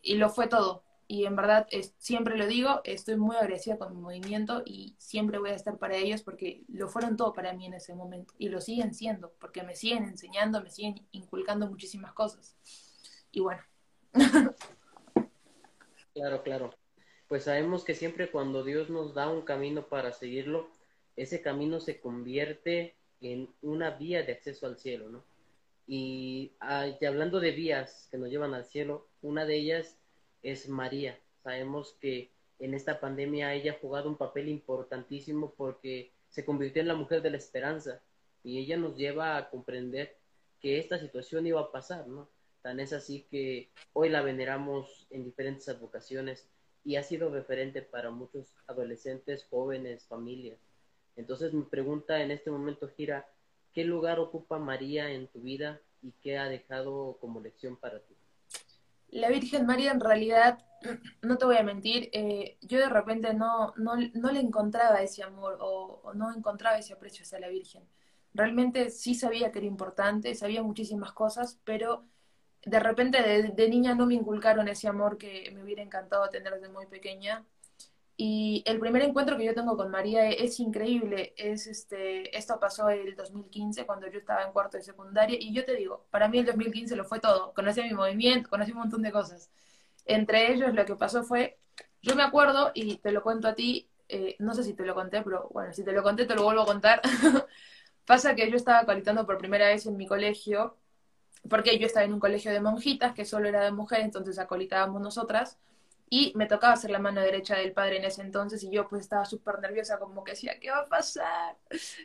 [0.00, 0.82] y lo fue todo.
[1.10, 1.66] Y en verdad,
[1.96, 5.96] siempre lo digo, estoy muy agradecida con mi movimiento y siempre voy a estar para
[5.96, 8.34] ellos porque lo fueron todo para mí en ese momento.
[8.36, 12.58] Y lo siguen siendo, porque me siguen enseñando, me siguen inculcando muchísimas cosas.
[13.32, 13.62] Y bueno.
[16.12, 16.74] claro, claro.
[17.26, 20.68] Pues sabemos que siempre cuando Dios nos da un camino para seguirlo,
[21.16, 25.24] ese camino se convierte en una vía de acceso al cielo, ¿no?
[25.86, 29.96] Y, hablando de vías que nos llevan al cielo, una de ellas
[30.42, 31.18] es María.
[31.42, 36.88] Sabemos que en esta pandemia ella ha jugado un papel importantísimo porque se convirtió en
[36.88, 38.02] la mujer de la esperanza
[38.42, 40.16] y ella nos lleva a comprender
[40.60, 42.28] que esta situación iba a pasar, ¿no?
[42.62, 46.48] Tan es así que hoy la veneramos en diferentes advocaciones
[46.84, 50.58] y ha sido referente para muchos adolescentes, jóvenes, familias.
[51.16, 53.28] Entonces mi pregunta en este momento gira,
[53.72, 58.17] ¿qué lugar ocupa María en tu vida y qué ha dejado como lección para ti?
[59.10, 60.58] La Virgen María en realidad,
[61.22, 65.22] no te voy a mentir, eh, yo de repente no, no, no, le encontraba ese
[65.22, 67.84] amor o, no encontraba ese aprecio hacia la Virgen.
[68.34, 72.04] realmente sí sabía que era importante, sabía muchísimas cosas, pero
[72.64, 76.68] de repente de, niña no me inculcaron ese amor que me hubiera encantado tener desde
[76.68, 77.44] muy pequeña.
[78.20, 81.34] Y el primer encuentro que yo tengo con María es increíble.
[81.36, 85.64] Es este, esto pasó el 2015 cuando yo estaba en cuarto de secundaria y yo
[85.64, 87.54] te digo, para mí el 2015 lo fue todo.
[87.54, 89.50] Conocí mi movimiento, conocí un montón de cosas.
[90.04, 91.58] Entre ellos lo que pasó fue,
[92.02, 94.96] yo me acuerdo y te lo cuento a ti, eh, no sé si te lo
[94.96, 97.00] conté, pero bueno, si te lo conté te lo vuelvo a contar.
[98.04, 100.76] Pasa que yo estaba colitando por primera vez en mi colegio
[101.48, 105.00] porque yo estaba en un colegio de monjitas que solo era de mujeres, entonces acolitábamos
[105.00, 105.56] nosotras,
[106.10, 109.02] y me tocaba ser la mano derecha del padre en ese entonces, y yo pues
[109.02, 111.56] estaba súper nerviosa, como que decía, ¿qué va a pasar?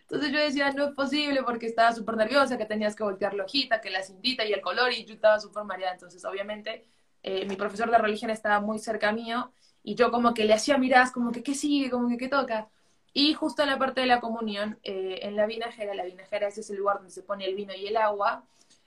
[0.02, 3.46] Entonces yo decía, no es posible, porque estaba súper nerviosa, que tenías que voltear la
[3.46, 6.86] hojita, que la cintita y el color, y yo estaba súper mareada, entonces obviamente
[7.24, 9.52] eh, mi profesor de religión estaba muy cerca mío,
[9.84, 11.90] y yo como que le hacía miradas, como que, ¿qué sigue?
[11.90, 12.70] Como que, ¿qué toca?
[13.14, 16.62] Y justo en la parte de la comunión, eh, en la vinajera, la vinajera ese
[16.62, 18.44] es el lugar donde se pone el vino y el agua,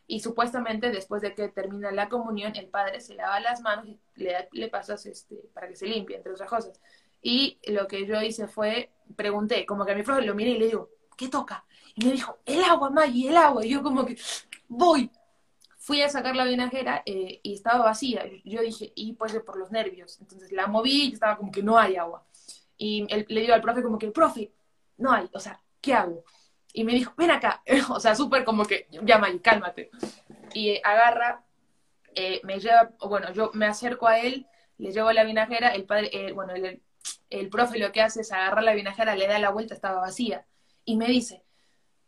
[0.06, 3.98] y supuestamente después de que termina la comunión, el padre se lava las manos y
[4.16, 6.80] le, le pasas este, para que se limpie, entre otras cosas.
[7.22, 10.58] Y lo que yo hice fue, pregunté, como que a mi profe lo miré y
[10.58, 11.64] le digo, ¿qué toca?
[11.96, 13.64] Y me dijo, el agua, Maggie, el agua.
[13.66, 14.16] Y yo como que,
[14.68, 15.10] voy.
[15.78, 18.24] Fui a sacar la vinajera eh, y estaba vacía.
[18.44, 20.20] Yo dije, y pues por los nervios.
[20.20, 22.24] Entonces la moví y estaba como que no hay agua.
[22.76, 24.52] Y le digo al profe como que, profe,
[24.98, 26.24] no hay, o sea, ¿qué hago?
[26.76, 29.90] Y me dijo, ven acá, o sea, súper como que, llama y cálmate.
[30.52, 31.42] Y agarra,
[32.14, 36.10] eh, me lleva, bueno, yo me acerco a él, le llevo la vinajera, el padre,
[36.12, 36.82] eh, bueno, el,
[37.30, 40.44] el profe lo que hace es agarrar la vinajera, le da la vuelta, estaba vacía,
[40.84, 41.44] y me dice,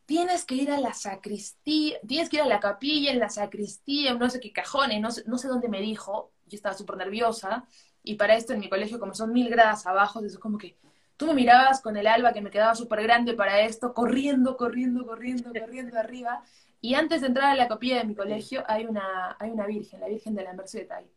[0.04, 4.12] tienes que ir a la sacristía, tienes que ir a la capilla, en la sacristía,
[4.12, 7.64] no sé qué cajones, no sé, no sé dónde me dijo, yo estaba súper nerviosa,
[8.02, 10.76] y para esto en mi colegio, como son mil gradas abajo, eso es como que,
[11.18, 15.04] Tú me mirabas con el alba que me quedaba súper grande para esto, corriendo, corriendo,
[15.04, 16.44] corriendo, corriendo arriba.
[16.80, 19.98] Y antes de entrar a la capilla de mi colegio hay una, hay una virgen,
[19.98, 21.10] la Virgen de la Merced ahí.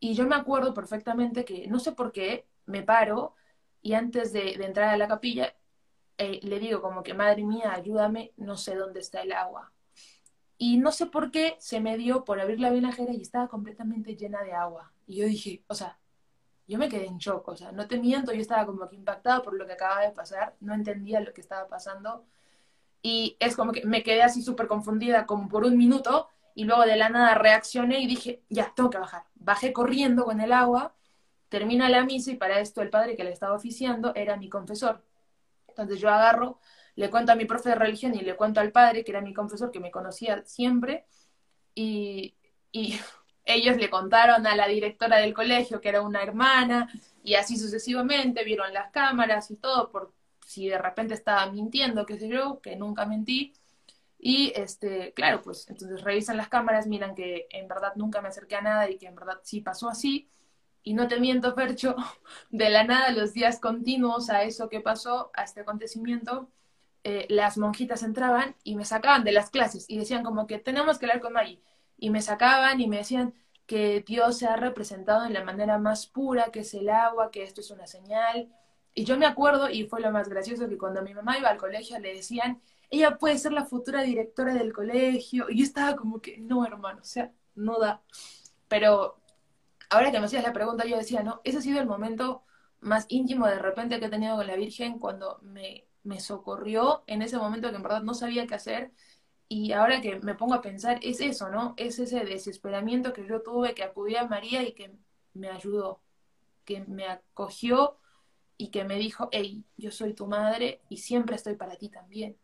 [0.00, 3.36] Y yo me acuerdo perfectamente que, no sé por qué, me paro
[3.80, 5.54] y antes de, entrar a la capilla
[6.18, 9.72] eh, le digo como que, madre mía, ayúdame, no sé dónde está el agua.
[10.58, 14.16] Y no sé por qué se me dio por abrir la vinajera y estaba completamente
[14.16, 14.92] llena de agua.
[15.06, 15.98] Y yo dije, o sea,
[16.66, 19.42] yo me quedé en shock, o sea, no te miento, yo estaba como que impactada
[19.42, 22.24] por lo que acaba de pasar, no entendía lo que estaba pasando
[23.02, 26.82] y es como que me quedé así súper confundida como por un minuto y luego
[26.82, 29.24] de la nada reaccioné y dije, ya, tengo que bajar.
[29.34, 30.94] Bajé corriendo con el agua,
[31.48, 35.02] termina la misa y para esto el padre que le estaba oficiando era mi confesor.
[35.68, 36.60] Entonces yo agarro,
[36.94, 39.34] le cuento a mi profe de religión y le cuento al padre, que era mi
[39.34, 41.06] confesor, que me conocía siempre,
[41.74, 42.36] y,
[42.72, 43.00] y
[43.44, 46.88] ellos le contaron a la directora del colegio que era una hermana
[47.24, 50.12] y así sucesivamente, vieron las cámaras y todo por
[50.46, 53.54] si de repente estaba mintiendo, qué sé yo, que nunca mentí.
[54.18, 58.56] Y este, claro, pues entonces revisan las cámaras, miran que en verdad nunca me acerqué
[58.56, 60.28] a nada y que en verdad sí pasó así.
[60.84, 61.96] Y no te miento, Percho,
[62.50, 66.50] de la nada, los días continuos a eso que pasó, a este acontecimiento,
[67.04, 70.98] eh, las monjitas entraban y me sacaban de las clases y decían como que tenemos
[70.98, 71.60] que hablar con Maggie
[72.02, 73.32] y me sacaban y me decían
[73.64, 77.44] que Dios se ha representado en la manera más pura, que es el agua, que
[77.44, 78.52] esto es una señal.
[78.92, 81.58] Y yo me acuerdo, y fue lo más gracioso, que cuando mi mamá iba al
[81.58, 82.60] colegio le decían,
[82.90, 85.46] ella puede ser la futura directora del colegio.
[85.48, 88.02] Y yo estaba como que, no, hermano, o sea, no da.
[88.66, 89.20] Pero
[89.88, 92.42] ahora que me hacías la pregunta, yo decía, no, ese ha sido el momento
[92.80, 97.22] más íntimo de repente que he tenido con la Virgen cuando me, me socorrió en
[97.22, 98.92] ese momento que en verdad no sabía qué hacer
[99.52, 101.74] y ahora que me pongo a pensar, es eso, ¿no?
[101.76, 104.90] Es ese desesperamiento que yo tuve, que acudí a María y que
[105.34, 106.00] me ayudó,
[106.64, 107.98] que me acogió
[108.56, 112.38] y que me dijo, hey, yo soy tu madre y siempre estoy para ti también.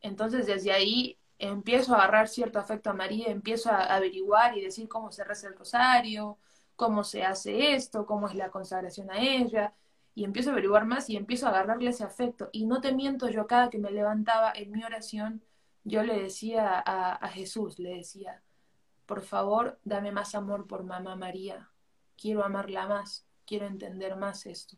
[0.00, 4.88] Entonces desde ahí empiezo a agarrar cierto afecto a María, empiezo a averiguar y decir
[4.88, 6.38] cómo se reza el rosario,
[6.76, 9.74] cómo se hace esto, cómo es la consagración a ella,
[10.14, 12.48] y empiezo a averiguar más y empiezo a agarrarle ese afecto.
[12.52, 15.42] Y no te miento, yo cada que me levantaba en mi oración,
[15.84, 18.42] yo le decía a, Jesús, le decía,
[19.06, 21.70] por favor, dame más amor por mamá María,
[22.16, 24.76] quiero amarla más, quiero entender más esto.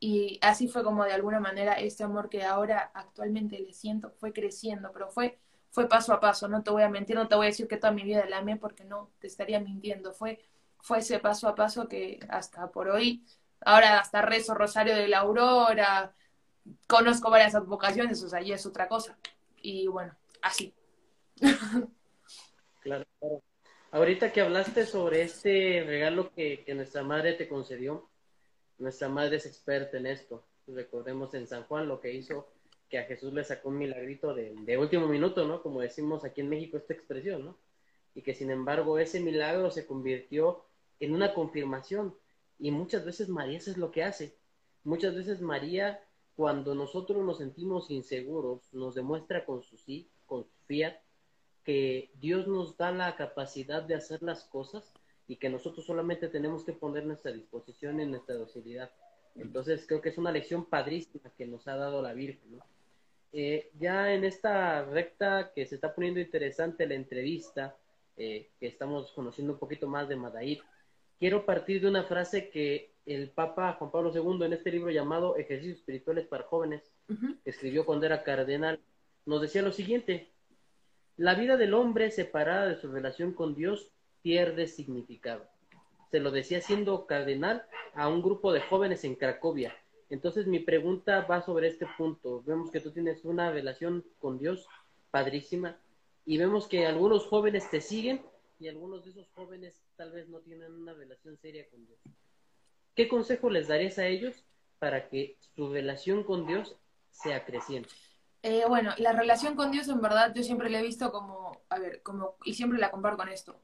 [0.00, 4.32] Y así fue como de alguna manera este amor que ahora actualmente le siento fue
[4.32, 5.38] creciendo, pero fue,
[5.70, 7.76] fue paso a paso, no te voy a mentir, no te voy a decir que
[7.76, 10.38] toda mi vida la amé porque no, te estaría mintiendo, fue,
[10.80, 13.24] fue ese paso a paso que hasta por hoy,
[13.64, 16.14] ahora hasta rezo Rosario de la Aurora,
[16.86, 19.18] conozco varias advocaciones, o sea, ya es otra cosa.
[19.60, 20.74] Y bueno, así.
[22.80, 23.04] Claro,
[23.90, 28.08] Ahorita que hablaste sobre este regalo que, nuestra madre te concedió,
[28.78, 30.44] nuestra madre es experta en esto.
[30.66, 32.48] Recordemos en San Juan lo que hizo
[32.90, 35.62] que a Jesús le sacó un milagrito de, de último minuto, ¿no?
[35.62, 37.58] Como decimos aquí en México esta expresión, ¿no?
[38.14, 40.64] Y que sin embargo ese milagro se convirtió
[41.00, 42.14] en una confirmación.
[42.58, 44.36] Y muchas veces María es lo que hace.
[44.84, 46.04] Muchas veces María,
[46.36, 50.94] cuando nosotros nos sentimos inseguros, nos demuestra con su sí, con fiat,
[51.64, 54.94] que Dios nos da la capacidad de hacer las cosas
[55.26, 58.90] y que nosotros solamente tenemos que poner nuestra disposición en nuestra docilidad.
[59.34, 62.56] Entonces creo que es una lección padrísima que nos ha dado la Virgen.
[62.56, 62.64] ¿no?
[63.32, 67.76] Eh, ya en esta recta que se está poniendo interesante la entrevista,
[68.16, 70.60] eh, que estamos conociendo un poquito más de Madaid,
[71.18, 75.36] quiero partir de una frase que el Papa Juan Pablo II en este libro llamado
[75.36, 78.80] Ejercicios Espirituales para Jóvenes, que escribió cuando era cardenal,
[79.28, 80.32] nos decía lo siguiente,
[81.18, 85.46] la vida del hombre separada de su relación con Dios pierde significado.
[86.10, 89.76] Se lo decía siendo cardenal a un grupo de jóvenes en Cracovia.
[90.08, 92.42] Entonces mi pregunta va sobre este punto.
[92.46, 94.66] Vemos que tú tienes una relación con Dios
[95.10, 95.78] padrísima
[96.24, 98.22] y vemos que algunos jóvenes te siguen
[98.58, 102.00] y algunos de esos jóvenes tal vez no tienen una relación seria con Dios.
[102.94, 104.42] ¿Qué consejo les darías a ellos
[104.78, 106.76] para que su relación con Dios
[107.10, 107.90] sea creciente?
[108.42, 111.78] Eh, bueno, la relación con Dios en verdad yo siempre la he visto como, a
[111.78, 113.60] ver, como, y siempre la comparo con esto.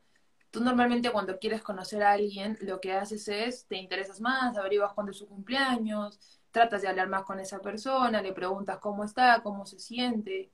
[0.51, 4.93] Tú normalmente cuando quieres conocer a alguien, lo que haces es, te interesas más, averiguas
[4.95, 6.19] cuándo es su cumpleaños,
[6.51, 10.53] tratas de hablar más con esa persona, le preguntas cómo está, cómo se siente.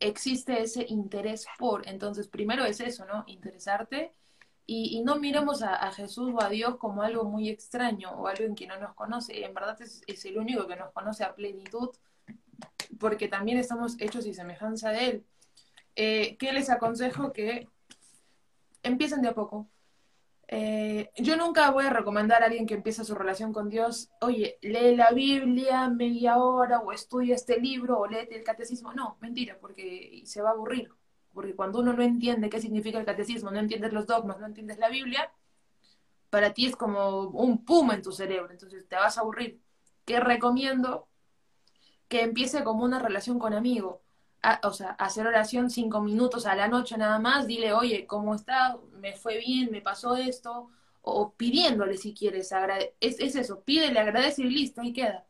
[0.00, 3.24] Existe ese interés por, entonces primero es eso, ¿no?
[3.26, 4.14] Interesarte
[4.66, 8.44] y, y no miremos a, Jesús o a Dios como algo muy extraño o algo
[8.44, 9.44] en que no nos conoce.
[9.44, 11.90] En verdad es el único que nos conoce a plenitud
[12.98, 15.24] porque también estamos hechos y semejanza de Él.
[15.96, 17.32] Eh, ¿Qué les aconsejo?
[17.32, 17.68] Que
[18.82, 19.68] empiecen de a poco.
[20.48, 24.58] Eh, yo nunca voy a recomendar a alguien que empiece su relación con Dios, oye,
[24.60, 28.92] lee la Biblia media hora o estudia este libro o lee el catecismo.
[28.92, 30.90] No, mentira, porque se va a aburrir.
[31.32, 34.78] Porque cuando uno no entiende qué significa el catecismo, no entiendes los dogmas, no entiendes
[34.78, 35.32] la Biblia,
[36.28, 39.58] para ti es como un puma en tu cerebro, entonces te vas a aburrir.
[40.04, 41.08] ¿Qué recomiendo?
[42.12, 44.02] Que empiece como una relación con amigo
[44.64, 48.78] o sea, hacer oración cinco minutos a la noche nada más, dile, oye, ¿cómo está?
[49.00, 49.70] ¿Me fue bien?
[49.70, 50.68] ¿Me pasó esto?
[51.02, 52.52] O pidiéndole si quieres,
[53.00, 55.24] es, es eso, pídele, agradece y listo, ahí queda.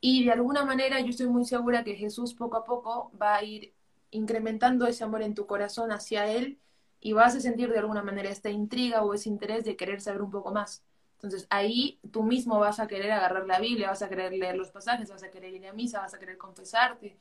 [0.00, 3.44] Y de alguna manera yo estoy muy segura que Jesús poco a poco va a
[3.44, 3.72] ir
[4.10, 6.58] incrementando ese amor en tu corazón hacia Él
[7.00, 10.22] y vas a sentir de alguna manera esta intriga o ese interés de querer saber
[10.22, 10.84] un poco más.
[11.24, 14.70] Entonces ahí tú mismo vas a querer agarrar la Biblia, vas a querer leer los
[14.70, 17.18] pasajes, vas a querer ir a misa, vas a querer confesarte,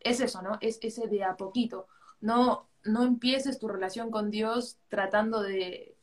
[0.00, 0.58] es eso, ¿no?
[0.60, 1.86] Es ese de a poquito.
[2.20, 5.96] No, no empieces tu relación con Dios tratando de,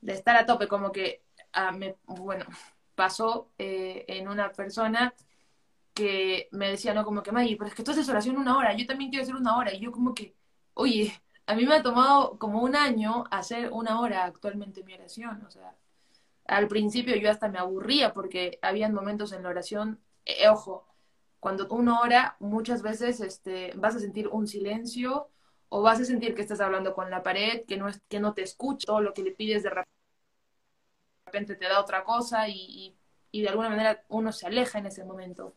[0.00, 2.44] de estar a tope, como que, ah, me, bueno,
[2.94, 5.12] pasó eh, en una persona
[5.94, 8.76] que me decía, no, como que, Maggie, pero es que tú haces oración una hora,
[8.76, 10.36] yo también quiero hacer una hora, y yo como que,
[10.74, 11.12] oye,
[11.46, 15.50] a mí me ha tomado como un año hacer una hora actualmente mi oración, o
[15.50, 15.74] sea,
[16.52, 20.86] al principio yo hasta me aburría porque habían momentos en la oración, eh, ojo,
[21.40, 25.30] cuando uno ora, muchas veces este, vas a sentir un silencio
[25.68, 28.34] o vas a sentir que estás hablando con la pared, que no, es, que no
[28.34, 29.70] te escucha, todo lo que le pides de
[31.26, 32.96] repente te da otra cosa y,
[33.30, 35.56] y de alguna manera uno se aleja en ese momento.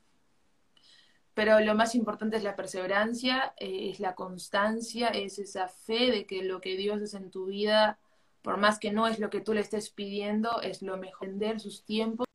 [1.35, 6.25] Pero lo más importante es la perseverancia, eh, es la constancia, es esa fe de
[6.25, 7.99] que lo que Dios es en tu vida,
[8.45, 11.59] por más que no es lo que tú le estés pidiendo, es lo mejor, entender
[11.59, 12.27] sus tiempos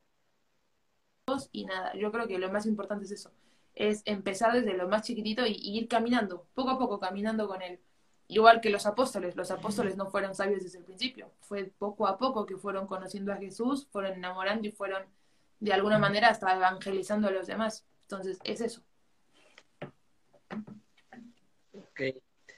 [1.52, 3.30] y nada, yo creo que lo más importante es eso,
[3.76, 7.62] es empezar desde lo más chiquitito y, y, ir caminando, poco a poco caminando con
[7.62, 7.78] él.
[8.26, 12.18] Igual que los apóstoles, los apóstoles no fueron sabios desde el principio, fue poco a
[12.18, 15.04] poco que fueron conociendo a Jesús, fueron enamorando y fueron
[15.60, 17.86] de alguna manera hasta evangelizando a los demás.
[18.02, 18.82] Entonces, es eso.
[21.72, 22.00] Ok,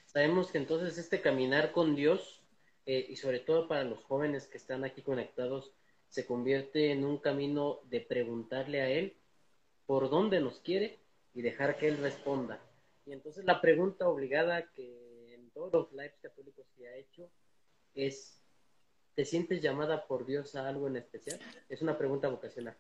[0.07, 2.41] sabemos que entonces este caminar con Dios,
[2.87, 5.73] eh, y sobre todo para los jóvenes que están aquí conectados,
[6.09, 9.16] se convierte en un camino de preguntarle a Él
[9.87, 10.99] por dónde nos quiere
[11.35, 12.61] y dejar que Él responda.
[13.07, 17.31] Y entonces la pregunta obligada que en todos los lives católicos que ha hecho
[17.94, 18.42] es,
[19.15, 21.38] ¿te sientes llamada por Dios a algo en especial?
[21.69, 22.77] Es una pregunta vocacional.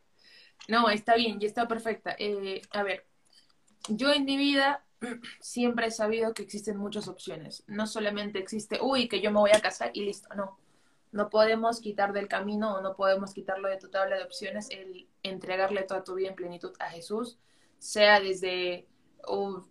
[0.68, 2.14] No, está bien y está perfecta.
[2.18, 3.06] Eh, a ver,
[3.88, 4.84] yo en mi vida
[5.40, 7.64] siempre he sabido que existen muchas opciones.
[7.66, 10.58] No solamente existe, uy, que yo me voy a casar y listo, no
[11.12, 15.08] no podemos quitar del camino o no podemos quitarlo de tu tabla de opciones el
[15.22, 17.38] entregarle toda tu vida en plenitud a Jesús,
[17.78, 18.88] sea desde,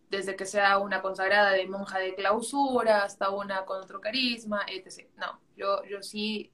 [0.09, 5.09] desde que sea una consagrada de monja de clausura hasta una con otro carisma, etc.
[5.17, 6.51] No, yo, yo sí,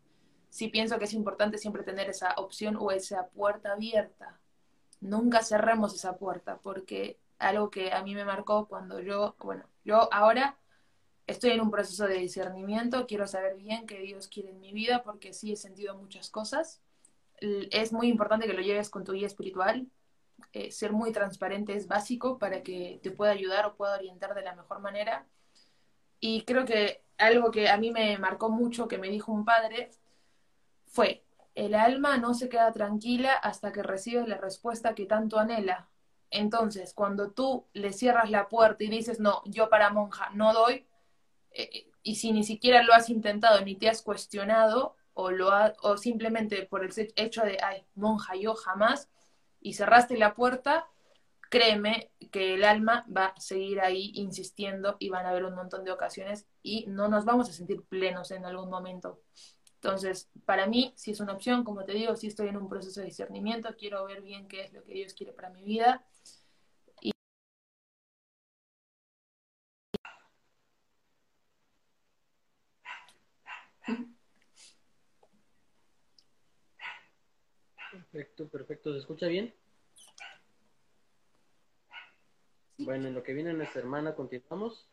[0.50, 4.40] sí pienso que es importante siempre tener esa opción o esa puerta abierta.
[5.02, 10.12] Nunca cerremos esa puerta porque algo que a mí me marcó cuando yo, bueno, yo
[10.14, 10.58] ahora
[11.28, 15.04] estoy en un proceso de discernimiento, quiero saber bien qué Dios quiere en mi vida
[15.04, 16.82] porque sí he sentido muchas cosas.
[17.40, 19.88] Es muy importante que lo lleves con tu guía espiritual.
[20.54, 24.42] Eh, ser muy transparente es básico para que te pueda ayudar o pueda orientar de
[24.42, 25.28] la mejor manera.
[26.20, 29.92] Y creo que algo que a mí me marcó mucho, que me dijo un padre,
[30.86, 31.24] fue,
[31.56, 35.90] el alma no se queda tranquila hasta que recibe la respuesta que tanto anhela.
[36.30, 40.86] Entonces, cuando tú le cierras la puerta y dices, no, yo para monja no doy,
[41.52, 45.50] eh, y si ni siquiera lo has intentado ni te has cuestionado, o, lo
[45.82, 49.10] o simplemente por el hecho de, ay, monja, yo jamás,
[49.60, 50.88] y cerraste la puerta,
[51.50, 55.84] créeme que el alma va a seguir ahí insistiendo y van a haber un montón
[55.84, 59.22] de ocasiones y no nos vamos a sentir plenos en algún momento.
[59.82, 63.00] Entonces, para mí, si es una opción, como te digo, si estoy en un proceso
[63.00, 66.04] de discernimiento, quiero ver bien qué es lo que Dios quiere para mi vida.
[67.00, 67.12] Y...
[77.92, 78.94] Perfecto, perfecto.
[78.94, 79.54] ¿Se escucha bien?
[82.80, 84.90] Bueno, en lo que viene nuestra hermana, continuamos.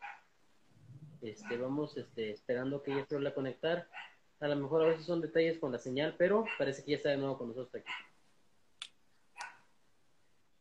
[1.21, 3.89] Este, vamos este, esperando que ella se vuelva a conectar.
[4.39, 7.09] A lo mejor a veces son detalles con la señal, pero parece que ya está
[7.09, 7.91] de nuevo con nosotros aquí.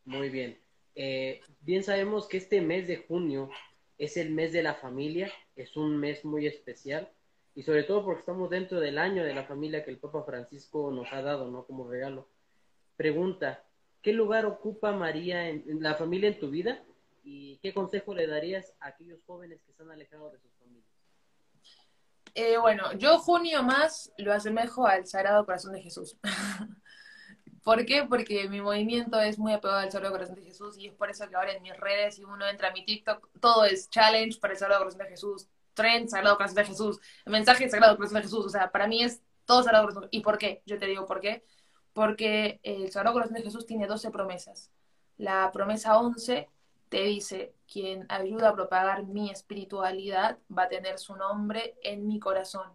[0.04, 0.58] Muy bien.
[0.94, 3.50] Eh, bien sabemos que este mes de junio
[3.98, 7.10] es el mes de la familia, es un mes muy especial
[7.54, 10.90] y sobre todo porque estamos dentro del año de la familia que el Papa Francisco
[10.90, 11.64] nos ha dado, ¿no?
[11.66, 12.28] Como regalo.
[12.96, 13.64] Pregunta,
[14.02, 16.84] ¿qué lugar ocupa María en la familia en tu vida?
[17.24, 20.53] ¿Y qué consejo le darías a aquellos jóvenes que están alejados de sus?
[22.34, 26.16] Eh, bueno, yo junio más lo asemejo al Sagrado Corazón de Jesús.
[27.62, 28.04] ¿Por qué?
[28.04, 31.28] Porque mi movimiento es muy apegado al Sagrado Corazón de Jesús y es por eso
[31.28, 34.52] que ahora en mis redes, si uno entra a mi TikTok, todo es challenge para
[34.52, 38.44] el Sagrado Corazón de Jesús, trend Sagrado Corazón de Jesús, mensaje Sagrado Corazón de Jesús.
[38.44, 40.08] O sea, para mí es todo Sagrado Corazón.
[40.10, 40.62] ¿Y por qué?
[40.66, 41.44] Yo te digo por qué.
[41.92, 44.70] Porque el Sagrado Corazón de Jesús tiene 12 promesas.
[45.16, 46.48] La promesa 11
[46.94, 52.20] te dice, quien ayuda a propagar mi espiritualidad va a tener su nombre en mi
[52.20, 52.70] corazón.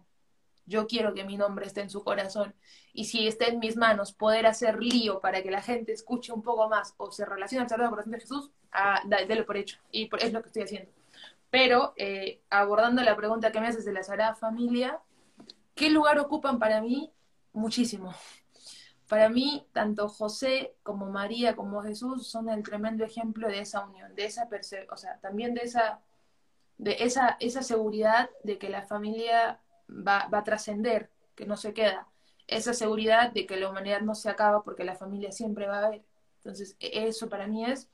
[0.66, 2.54] Yo quiero que mi nombre esté en su corazón.
[2.92, 6.42] Y si está en mis manos poder hacer lío para que la gente escuche un
[6.42, 9.78] poco más o se relacione al Sagrado Corazón de Jesús, ah, délo por hecho.
[9.90, 10.92] Y es lo que estoy haciendo.
[11.48, 15.00] Pero eh, abordando la pregunta que me haces de la Sagrada Familia,
[15.74, 17.10] ¿qué lugar ocupan para mí?
[17.54, 18.12] Muchísimo
[19.10, 24.14] para mí, tanto José como María como Jesús son el tremendo ejemplo de esa unión,
[24.14, 24.48] de esa
[24.88, 26.00] o sea, también de esa,
[26.78, 29.58] de esa, esa seguridad de que la familia
[29.88, 32.06] va, va a trascender, que no se queda,
[32.46, 35.86] esa seguridad de que la humanidad no se acaba porque la familia siempre va a
[35.86, 36.04] haber.
[36.36, 37.88] Entonces, e, eso para mí es.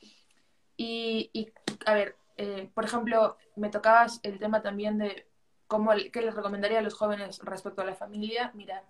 [0.77, 1.51] Y, y
[1.87, 5.27] a ver, eh, por ejemplo, me tocabas el tema también de
[5.67, 8.51] cómo, qué les recomendaría a los jóvenes respecto a la familia.
[8.55, 8.85] Mira,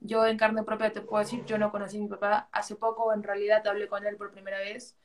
[0.00, 2.48] yo en carne propia te puedo decir, yo no conocí a mi papá.
[2.52, 4.96] Hace poco en realidad hablé con él por primera vez.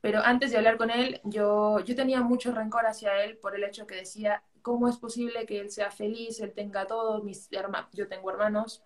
[0.00, 3.62] Pero antes de hablar con él, yo, yo tenía mucho rencor hacia él por el
[3.64, 7.88] hecho que decía, ¿cómo es posible que él sea feliz, él tenga todo, mis hermanos,
[7.92, 8.82] yo tengo hermanos,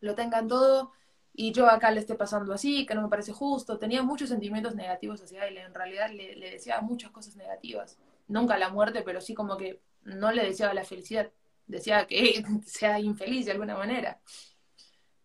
[0.00, 0.92] lo tengan todo
[1.34, 3.78] y yo acá le esté pasando así, que no me parece justo.
[3.78, 7.98] Tenía muchos sentimientos negativos hacia él, en realidad le, le deseaba muchas cosas negativas.
[8.26, 11.30] Nunca la muerte, pero sí como que no le deseaba la felicidad
[11.68, 14.20] decía que sea infeliz de alguna manera.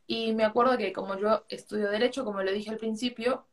[0.06, 3.48] Y me acuerdo que como yo estudio derecho, como lo dije al principio,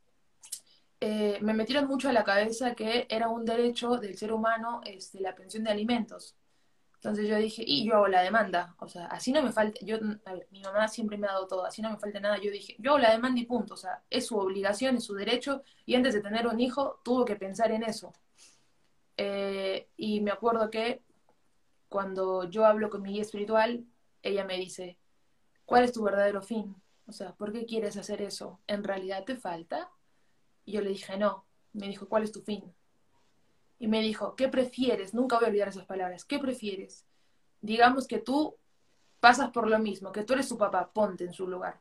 [1.01, 5.20] eh, me metieron mucho a la cabeza que era un derecho del ser humano este,
[5.20, 6.36] la pensión de alimentos.
[6.97, 9.97] Entonces yo dije, y yo hago la demanda, o sea, así no me falta, yo,
[9.97, 12.76] a mi mamá siempre me ha dado todo, así no me falta nada, yo dije,
[12.78, 15.95] yo hago la demanda y punto, o sea, es su obligación, es su derecho, y
[15.95, 18.12] antes de tener un hijo tuvo que pensar en eso.
[19.16, 21.03] Eh, y me acuerdo que
[21.91, 23.84] cuando yo hablo con mi guía espiritual,
[24.22, 24.97] ella me dice,
[25.66, 26.76] ¿cuál es tu verdadero fin?
[27.07, 28.61] O sea, ¿por qué quieres hacer eso?
[28.68, 29.91] ¿En realidad te falta?
[30.64, 31.45] Y yo le dije, no.
[31.72, 32.72] Me dijo, ¿cuál es tu fin?
[33.80, 35.14] Y me dijo, ¿qué prefieres?
[35.14, 36.24] Nunca voy a olvidar esas palabras.
[36.24, 37.07] ¿Qué prefieres?
[37.61, 38.57] Digamos que tú
[39.18, 41.80] pasas por lo mismo, que tú eres su papá, ponte en su lugar.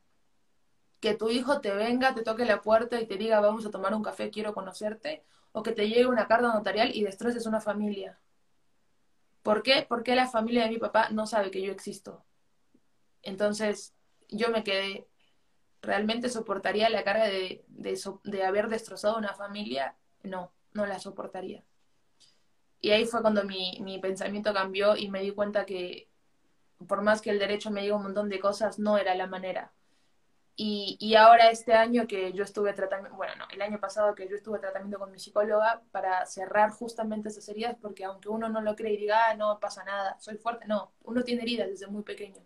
[0.99, 3.93] Que tu hijo te venga, te toque la puerta y te diga, vamos a tomar
[3.93, 8.19] un café, quiero conocerte, o que te llegue una carta notarial y destroces una familia.
[9.43, 9.85] ¿Por qué?
[9.87, 12.25] Porque la familia de mi papá no sabe que yo existo.
[13.21, 13.93] Entonces,
[14.29, 15.07] yo me quedé,
[15.81, 19.95] ¿realmente soportaría la carga de, de, haber destrozado una familia?
[20.23, 21.63] No, no la soportaría.
[22.81, 26.09] Y ahí fue cuando mi, mi pensamiento cambió y me di cuenta que
[26.87, 29.73] por más que el derecho me diga un montón de cosas, no era la manera.
[30.61, 34.35] Y, ahora este año que yo estuve tratando, bueno, no, el año pasado que yo
[34.35, 38.75] estuve tratando con mi psicóloga para cerrar justamente esas heridas, porque aunque uno no lo
[38.75, 42.03] cree y diga, ah, no pasa nada, soy fuerte, no, uno tiene heridas desde muy
[42.03, 42.43] pequeño.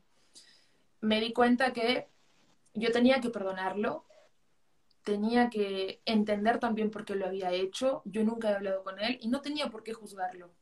[1.02, 2.08] Me di cuenta que
[2.76, 4.06] yo tenía que perdonarlo,
[5.02, 9.18] tenía que entender también por qué lo había hecho, yo nunca he hablado con él
[9.22, 10.54] y no tenía por qué juzgarlo.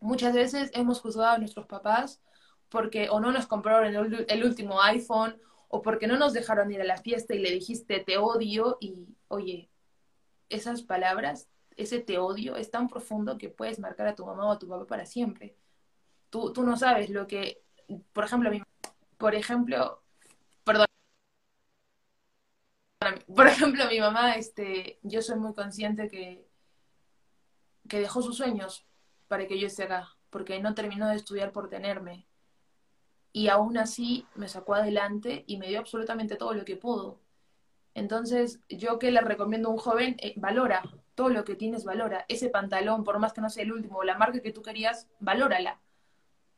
[0.00, 2.22] Muchas veces hemos juzgado a nuestros papás
[2.70, 3.94] porque o no nos compraron
[4.28, 5.38] el último iPhone
[5.68, 9.08] o porque no nos dejaron ir a la fiesta y le dijiste te odio y
[9.28, 9.70] oye,
[10.48, 14.52] esas palabras, ese te odio es tan profundo que puedes marcar a tu mamá o
[14.52, 15.56] a tu papá para siempre.
[16.30, 17.62] Tú, tú no sabes lo que,
[18.12, 18.62] por ejemplo, mi,
[19.18, 20.02] por ejemplo,
[20.64, 20.86] perdón,
[23.34, 26.48] por ejemplo, mi mamá, este, yo soy muy consciente que,
[27.88, 28.86] que dejó sus sueños
[29.28, 32.26] para que yo esté acá, porque no terminó de estudiar por tenerme
[33.36, 37.20] y aún así me sacó adelante y me dio absolutamente todo lo que pudo.
[37.92, 40.82] Entonces, yo que le recomiendo a un joven, eh, valora
[41.14, 42.24] todo lo que tienes, valora.
[42.30, 45.82] Ese pantalón, por más que no sea el último, la marca que tú querías, valórala.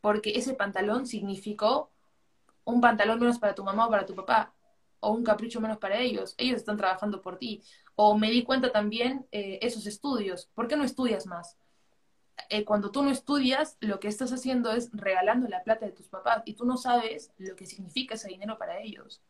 [0.01, 1.91] Porque ese pantalón significó
[2.63, 4.55] un pantalón menos para tu mamá o para tu papá,
[5.01, 6.37] o un capricho menos para ellos.
[6.39, 7.61] Ellos están trabajando por ti.
[7.97, 10.49] O me di cuenta también eh, esos estudios.
[10.55, 11.59] ¿Por qué no estudias más?
[12.51, 16.09] Eh, cuando tú no estudias, lo que estás haciendo es regalando la plata de tus
[16.09, 19.21] papás y tú no sabes lo que significa ese dinero para ellos.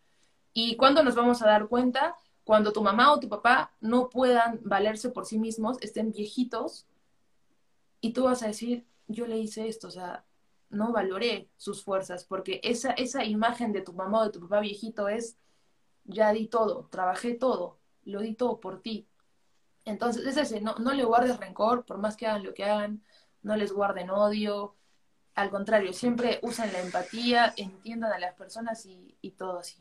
[0.53, 2.17] ¿Y cuándo nos vamos a dar cuenta?
[2.45, 6.87] Cuando tu mamá o tu papá no puedan valerse por sí mismos, estén viejitos
[8.01, 10.25] y tú vas a decir, yo le hice esto, o sea,
[10.71, 14.61] no valoré sus fuerzas, porque esa, esa imagen de tu mamá o de tu papá
[14.61, 15.37] viejito es,
[16.05, 19.07] ya di todo, trabajé todo, lo di todo por ti,
[19.89, 23.03] entonces, es ese, no, no le guardes rencor, por más que hagan lo que hagan,
[23.43, 24.75] no les guarden odio,
[25.35, 29.81] al contrario, siempre usen la empatía, entiendan a las personas y, y todo así.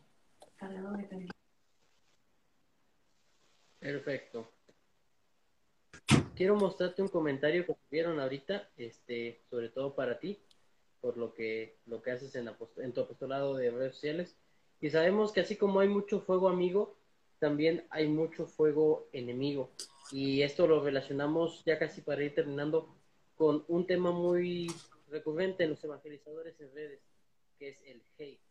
[3.79, 4.51] Perfecto.
[6.35, 10.39] Quiero mostrarte un comentario que tuvieron ahorita, este, sobre todo para ti,
[11.01, 14.35] por lo que, lo que haces en, en tu apostolado de redes sociales.
[14.79, 16.95] Y sabemos que así como hay mucho fuego amigo,
[17.39, 19.71] también hay mucho fuego enemigo.
[20.11, 22.95] Y esto lo relacionamos ya casi para ir terminando
[23.35, 24.71] con un tema muy
[25.09, 27.01] recurrente en los evangelizadores en redes,
[27.59, 28.41] que es el hate.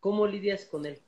[0.00, 1.00] ¿Cómo lidias con él?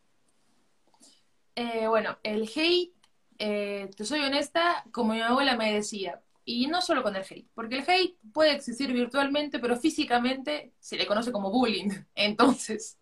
[1.54, 2.92] Eh, bueno, el hate,
[3.38, 7.48] eh, te soy honesta, como mi abuela me decía, y no solo con el hate,
[7.54, 11.90] porque el hate puede existir virtualmente, pero físicamente se le conoce como bullying.
[12.14, 12.98] Entonces,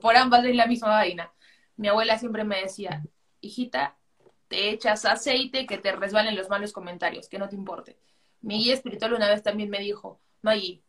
[0.00, 1.32] por ambas es la misma vaina.
[1.76, 3.02] Mi abuela siempre me decía,
[3.40, 3.98] hijita,
[4.48, 7.98] te echas aceite, que te resbalen los malos comentarios, que no te importe.
[8.40, 10.82] Mi guía espiritual una vez también me dijo, Maggie,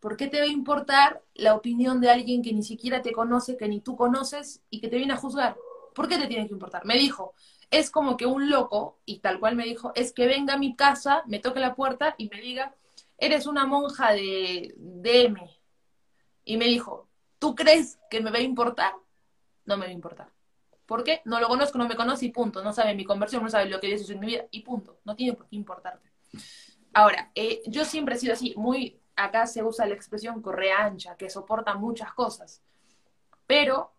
[0.00, 3.56] ¿por qué te va a importar la opinión de alguien que ni siquiera te conoce,
[3.56, 5.56] que ni tú conoces y que te viene a juzgar?
[5.94, 6.84] ¿Por qué te tiene que importar?
[6.84, 7.34] Me dijo,
[7.70, 10.76] es como que un loco, y tal cual me dijo, es que venga a mi
[10.76, 12.74] casa, me toque la puerta y me diga,
[13.16, 15.38] eres una monja de DM.
[16.44, 17.08] Y me dijo,
[17.38, 18.92] ¿tú crees que me va a importar?
[19.64, 20.33] No me va a importar.
[20.86, 21.22] ¿Por qué?
[21.24, 22.62] No lo conozco, no me conoce y punto.
[22.62, 24.98] No sabe mi conversión, no sabe lo que Dios en mi vida y punto.
[25.04, 26.10] No tiene por qué importarte.
[26.92, 31.16] Ahora, eh, yo siempre he sido así, muy, acá se usa la expresión correa ancha,
[31.16, 32.62] que soporta muchas cosas.
[33.46, 33.92] Pero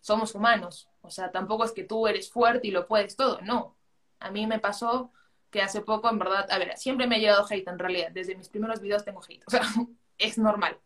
[0.00, 0.88] somos humanos.
[1.00, 3.40] O sea, tampoco es que tú eres fuerte y lo puedes todo.
[3.42, 3.76] No.
[4.20, 5.12] A mí me pasó
[5.50, 8.10] que hace poco, en verdad, a ver, siempre me ha llegado hate en realidad.
[8.12, 9.44] Desde mis primeros videos tengo hate.
[9.46, 9.62] O sea,
[10.18, 10.78] es normal.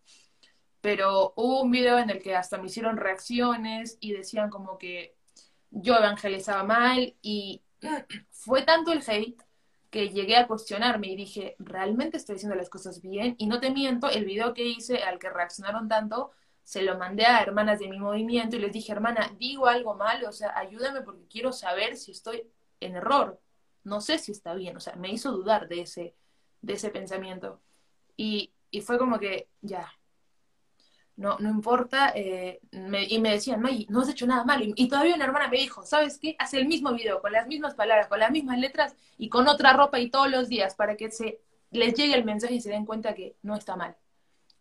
[0.80, 5.15] Pero hubo un video en el que hasta me hicieron reacciones y decían como que
[5.70, 7.62] yo evangelizaba mal y
[8.30, 9.42] fue tanto el hate
[9.90, 13.34] que llegué a cuestionarme y dije, ¿realmente estoy haciendo las cosas bien?
[13.38, 16.32] Y no te miento, el video que hice al que reaccionaron tanto,
[16.64, 20.24] se lo mandé a hermanas de mi movimiento y les dije, hermana, digo algo mal,
[20.24, 22.50] o sea, ayúdame porque quiero saber si estoy
[22.80, 23.40] en error.
[23.84, 26.16] No sé si está bien, o sea, me hizo dudar de ese,
[26.62, 27.60] de ese pensamiento.
[28.16, 29.92] Y, y fue como que, ya,
[31.16, 32.60] no, no importa, eh,
[33.08, 34.64] y me decían, no, no has hecho nada malo.
[34.66, 36.36] Y, todavía una hermana me dijo, ¿sabes qué?
[36.38, 39.72] Haz el mismo video, con las mismas palabras, con las mismas letras y con otra
[39.72, 41.40] ropa y todos los días para que se
[41.70, 43.96] les llegue el mensaje y se den cuenta que no está mal.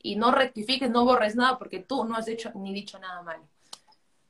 [0.01, 3.47] Y no rectifiques, no borres nada porque tú no has hecho ni dicho nada malo.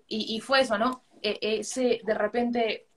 [0.08, 1.04] Y, y fue eso, ¿no?
[1.22, 2.88] E, ese, de repente,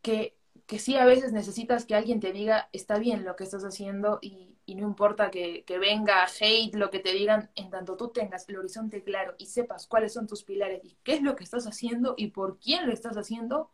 [0.00, 3.64] que que sí a veces necesitas que alguien te diga, está bien lo que estás
[3.64, 8.08] haciendo y, no importa que, que, venga hate, lo que te digan, en tanto tú
[8.08, 11.44] tengas el horizonte claro y sepas cuáles son tus pilares y qué es lo que
[11.44, 13.70] estás haciendo y por quién lo estás haciendo,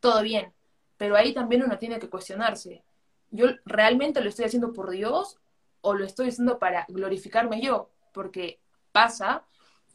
[0.00, 0.52] todo bien.
[0.96, 2.84] Pero ahí también uno tiene que cuestionarse.
[3.30, 5.38] ¿Yo realmente lo estoy haciendo por Dios
[5.80, 7.90] o lo estoy haciendo para glorificarme yo?
[8.12, 8.60] Porque
[8.92, 9.44] pasa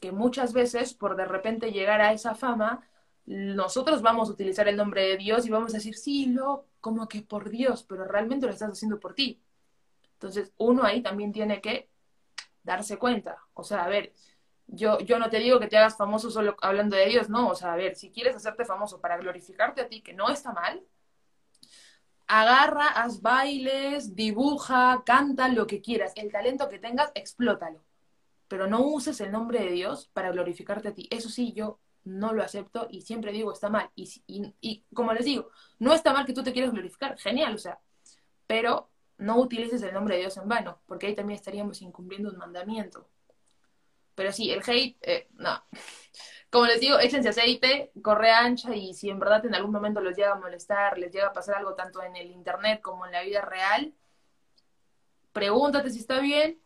[0.00, 2.86] que muchas veces por de repente llegar a esa fama,
[3.26, 7.08] nosotros vamos a utilizar el nombre de Dios y vamos a decir, sí, lo, como
[7.08, 9.40] que por Dios, pero realmente lo estás haciendo por ti.
[10.18, 11.88] Entonces, uno ahí también tiene que
[12.64, 13.38] darse cuenta.
[13.54, 14.12] O sea, a ver,
[14.66, 17.50] yo, yo no te digo que te hagas famoso solo hablando de Dios, no.
[17.50, 20.52] O sea, a ver, si quieres hacerte famoso para glorificarte a ti, que no está
[20.52, 20.82] mal,
[22.26, 26.12] agarra, haz bailes, dibuja, canta, lo que quieras.
[26.16, 27.84] El talento que tengas, explótalo.
[28.48, 31.06] Pero no uses el nombre de Dios para glorificarte a ti.
[31.12, 33.90] Eso sí, yo no lo acepto y siempre digo, está mal.
[33.94, 37.54] Y, y, y como les digo, no está mal que tú te quieras glorificar, genial,
[37.54, 37.78] o sea,
[38.46, 42.38] pero no utilices el nombre de Dios en vano, porque ahí también estaríamos incumpliendo un
[42.38, 43.08] mandamiento.
[44.14, 45.62] Pero sí, el hate, eh, no.
[46.50, 50.16] Como les digo, échense aceite, corre ancha y si en verdad en algún momento les
[50.16, 53.22] llega a molestar, les llega a pasar algo tanto en el internet como en la
[53.22, 53.92] vida real,
[55.32, 56.58] pregúntate si está bien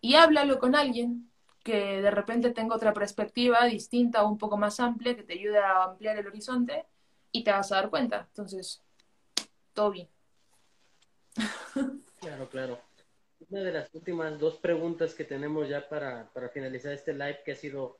[0.00, 1.30] y háblalo con alguien
[1.62, 5.58] que de repente tenga otra perspectiva distinta o un poco más amplia que te ayude
[5.58, 6.86] a ampliar el horizonte
[7.30, 8.26] y te vas a dar cuenta.
[8.28, 8.82] Entonces,
[9.74, 10.08] todo bien.
[12.20, 12.80] Claro, claro.
[13.48, 17.52] Una de las últimas dos preguntas que tenemos ya para, para finalizar este live, que
[17.52, 17.98] ha sido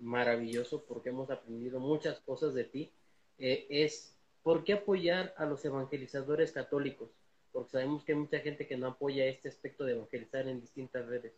[0.00, 2.92] maravilloso porque hemos aprendido muchas cosas de ti,
[3.38, 7.10] eh, es ¿por qué apoyar a los evangelizadores católicos?
[7.52, 11.06] Porque sabemos que hay mucha gente que no apoya este aspecto de evangelizar en distintas
[11.06, 11.32] redes.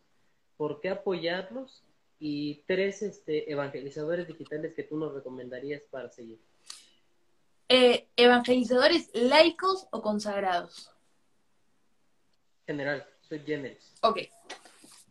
[0.57, 1.83] ¿Por qué apoyarlos?
[2.19, 6.39] Y tres este, evangelizadores digitales que tú nos recomendarías para seguir.
[7.67, 10.92] Eh, ¿Evangelizadores laicos o consagrados?
[12.65, 13.93] General, soy generis.
[14.01, 14.19] Ok.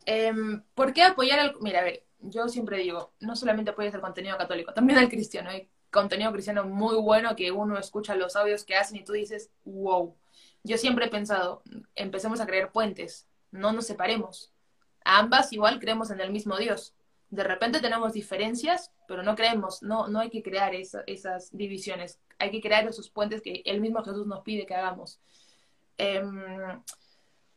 [0.05, 1.57] Em, ¿Por qué apoyar al...
[1.61, 5.51] Mira, a ver, yo siempre digo, no solamente apoyas el contenido católico, también al cristiano.
[5.51, 9.51] Hay contenido cristiano muy bueno que uno escucha los audios que hacen y tú dices,
[9.65, 10.17] wow.
[10.65, 11.63] Yo siempre he pensado,
[11.97, 14.53] empecemos a crear puentes, no nos separemos.
[15.05, 16.95] ambas igual creemos en el mismo Dios.
[17.31, 22.21] De repente tenemos diferencias, pero no creemos, no, no hay que crear esas divisiones.
[22.39, 25.19] Hay que crear esos puentes que el mismo Jesús nos pide que hagamos.
[25.99, 26.83] Em,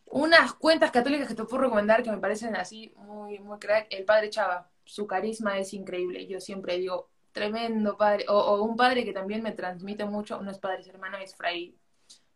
[0.06, 3.88] unas cuentas católicas que te puedo recomendar que me parecen así muy, muy crack.
[3.90, 6.28] El padre Chava, su carisma es increíble.
[6.28, 8.26] Yo siempre digo, tremendo padre.
[8.30, 11.78] O, un padre que también me transmite mucho, no es padre, es hermano, es Fray,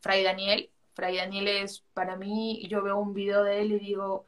[0.02, 0.72] Fray Daniel.
[0.94, 4.26] Fray Daniel es, para mí, yo veo un video de él y digo,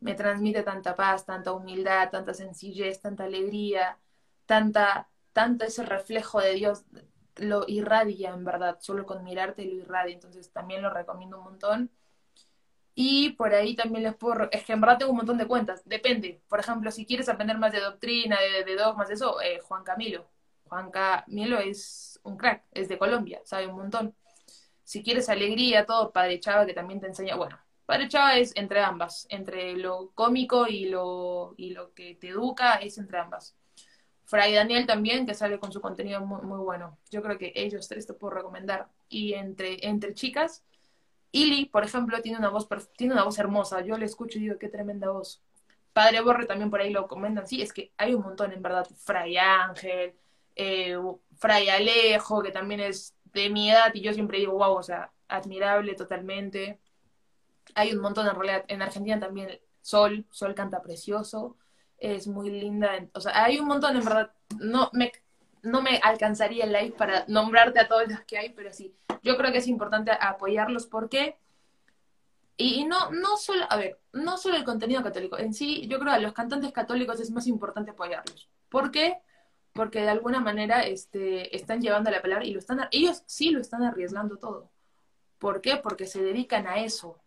[0.00, 3.98] me transmite tanta paz, tanta humildad, tanta sencillez, tanta alegría,
[4.46, 6.84] tanta, tanto ese reflejo de Dios,
[7.36, 11.90] lo irradia en verdad, solo con mirarte lo irradia, entonces también lo recomiendo un montón.
[12.94, 14.48] Y por ahí también les puedo...
[14.50, 15.82] Es que en verdad tengo un montón de cuentas.
[15.84, 16.42] Depende.
[16.48, 20.28] Por ejemplo, si quieres aprender más de doctrina, de, dogmas, de eso, eh, Juan Camilo.
[20.64, 24.14] Juan Camilo es un crack, es de Colombia, sabe un montón.
[24.84, 27.36] Si quieres alegría, todo, Padre Chava, que también te enseña...
[27.36, 29.26] Bueno, Padre Chava es entre ambas.
[29.30, 33.56] Entre lo cómico y lo, y lo que te educa, es entre ambas.
[34.24, 36.98] Fray Daniel también, que sale con su contenido muy, muy bueno.
[37.10, 38.88] Yo creo que ellos tres te puedo recomendar.
[39.08, 40.64] Y entre, entre chicas
[41.32, 43.80] Ili, por ejemplo, tiene una voz tiene una voz hermosa.
[43.82, 45.42] Yo le escucho y digo, qué tremenda voz.
[45.92, 47.46] Padre Borre también por ahí lo comentan.
[47.46, 48.86] Sí, es que hay un montón, en verdad.
[49.04, 50.14] Fray Ángel,
[50.56, 50.96] eh,
[51.36, 55.12] Fray Alejo, que también es de mi edad y yo siempre digo, wow, o sea,
[55.28, 56.80] admirable totalmente.
[57.74, 58.64] Hay un montón en realidad.
[58.68, 61.56] En Argentina también Sol, Sol canta precioso,
[61.98, 62.92] es muy linda.
[63.14, 64.32] O sea, hay un montón en verdad.
[64.58, 65.12] No me,
[65.62, 69.36] no me alcanzaría el live para nombrarte a todos los que hay, pero sí, yo
[69.36, 71.36] creo que es importante apoyarlos porque,
[72.56, 76.12] y, no, no solo, a ver, no solo el contenido católico, en sí, yo creo
[76.12, 78.48] que a los cantantes católicos es más importante apoyarlos.
[78.68, 79.18] ¿Por qué?
[79.72, 83.60] Porque de alguna manera este, están llevando la palabra y lo están, ellos sí lo
[83.60, 84.70] están arriesgando todo.
[85.38, 85.76] ¿Por qué?
[85.76, 87.18] Porque se dedican a eso.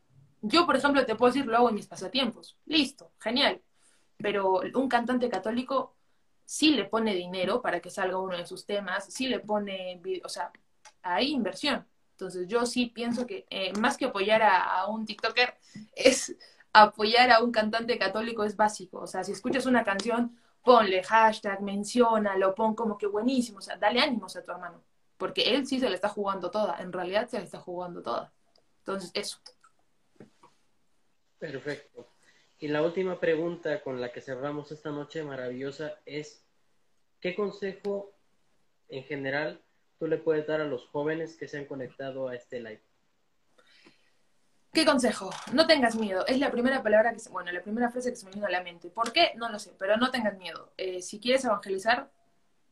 [0.42, 2.58] Yo, por ejemplo, te puedo decir, lo hago en mis pasatiempos.
[2.66, 3.62] Listo, genial.
[4.18, 5.96] Pero un cantante católico
[6.46, 10.30] sí le pone dinero para que salga uno de sus temas, sí le pone, o
[10.30, 10.52] sea,
[11.02, 11.86] hay inversión.
[12.12, 15.56] Entonces yo sí pienso que eh, más que apoyar a, un TikToker,
[15.96, 16.36] es
[16.72, 19.00] apoyar a un cantante católico es básico.
[19.00, 23.58] O sea, si escuchas una canción, ponle hashtag, menciona, lo pon como que buenísimo.
[23.60, 24.84] O sea, dale ánimos a tu hermano.
[25.18, 26.78] Porque él sí se le está jugando toda.
[26.80, 28.32] En realidad se le está jugando toda.
[28.80, 29.40] Entonces, eso.
[31.40, 32.13] Perfecto.
[32.64, 36.46] Y la última pregunta con la que cerramos esta noche maravillosa es,
[37.20, 38.14] ¿qué consejo
[38.88, 39.62] en general
[40.00, 42.82] tú le puedes dar a los jóvenes que se han conectado a este live?
[44.72, 45.30] ¿Qué consejo?
[45.52, 46.26] No tengas miedo.
[46.26, 48.50] Es la primera palabra que se, bueno, la primera frase que se me vino a
[48.50, 48.90] la mente.
[48.90, 49.34] ¿Por qué?
[49.36, 50.72] No lo sé, pero no tengas miedo.
[50.78, 52.12] Eh, si quieres evangelizar,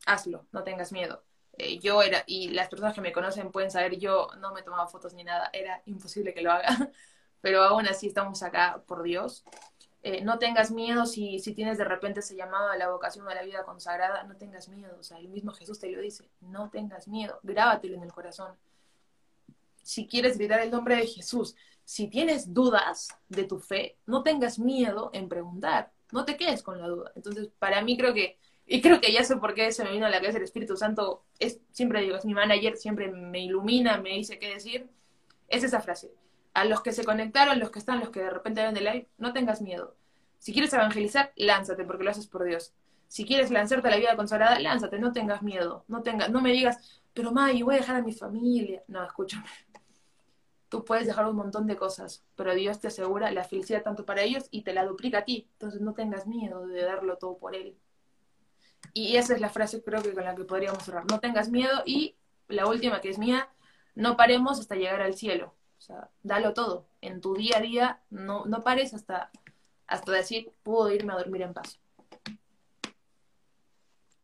[0.06, 1.22] hazlo, no tengas miedo.
[1.58, 4.88] Eh, yo era, y las personas que me conocen pueden saber, yo no me tomaba
[4.88, 6.68] fotos ni nada, era imposible que lo haga,
[7.42, 9.44] pero aún así estamos acá por Dios.
[10.04, 13.34] Eh, no tengas miedo si, si tienes de repente ese llamado a la vocación a
[13.34, 14.96] la vida consagrada, no tengas miedo.
[14.98, 18.52] O sea, el mismo Jesús te lo dice, no tengas miedo, grábatelo en el corazón.
[19.82, 24.58] Si quieres gritar el nombre de Jesús, si tienes dudas de tu fe, no tengas
[24.58, 27.12] miedo en preguntar, no te quedes con la duda.
[27.14, 30.06] Entonces, para mí creo que, y creo que ya sé por qué se me vino
[30.06, 33.98] a la cabeza el Espíritu Santo, es, siempre digo, es mi manager, siempre me ilumina,
[33.98, 34.88] me dice qué decir,
[35.48, 36.12] es esa frase
[36.54, 39.08] a los que se conectaron, los que están, los que de repente ven de live,
[39.18, 39.96] no tengas miedo.
[40.38, 42.74] Si quieres evangelizar, lánzate porque lo haces por Dios.
[43.08, 45.84] Si quieres lanzarte a la vida consagrada, lánzate, no tengas miedo.
[45.88, 48.82] No, tengas, no me digas, pero May, voy a dejar a mi familia.
[48.88, 49.46] No, escúchame.
[50.68, 54.22] Tú puedes dejar un montón de cosas, pero Dios te asegura la felicidad tanto para
[54.22, 55.46] ellos y te la duplica a ti.
[55.52, 57.76] Entonces no tengas miedo de darlo todo por Él.
[58.94, 61.04] Y esa es la frase creo que con la que podríamos cerrar.
[61.10, 62.16] No tengas miedo y
[62.48, 63.48] la última que es mía,
[63.94, 65.54] no paremos hasta llegar al cielo.
[65.82, 66.86] O sea, dalo todo.
[67.00, 69.32] En tu día a día, no, no pares hasta,
[69.88, 71.80] hasta decir, puedo irme a dormir en paz.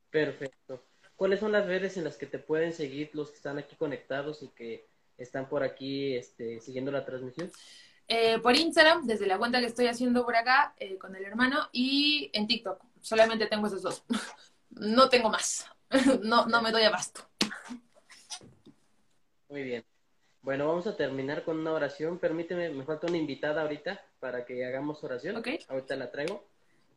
[0.08, 0.84] Perfecto.
[1.16, 4.44] ¿Cuáles son las redes en las que te pueden seguir los que están aquí conectados
[4.44, 4.86] y que
[5.16, 7.50] están por aquí este, siguiendo la transmisión?
[8.06, 11.68] Eh, por Instagram, desde la cuenta que estoy haciendo por acá eh, con el hermano,
[11.72, 12.84] y en TikTok.
[13.00, 14.04] Solamente tengo esos dos.
[14.70, 15.66] no tengo más.
[16.22, 17.28] no, no me doy abasto.
[19.48, 19.97] Muy bien.
[20.42, 22.18] Bueno, vamos a terminar con una oración.
[22.18, 25.36] Permíteme, me falta una invitada ahorita para que hagamos oración.
[25.36, 25.58] Okay.
[25.68, 26.44] Ahorita la traigo.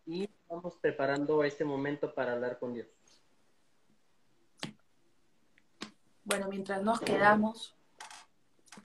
[0.06, 2.88] Y vamos preparando este momento para hablar con Dios.
[6.24, 7.76] Bueno, mientras nos quedamos,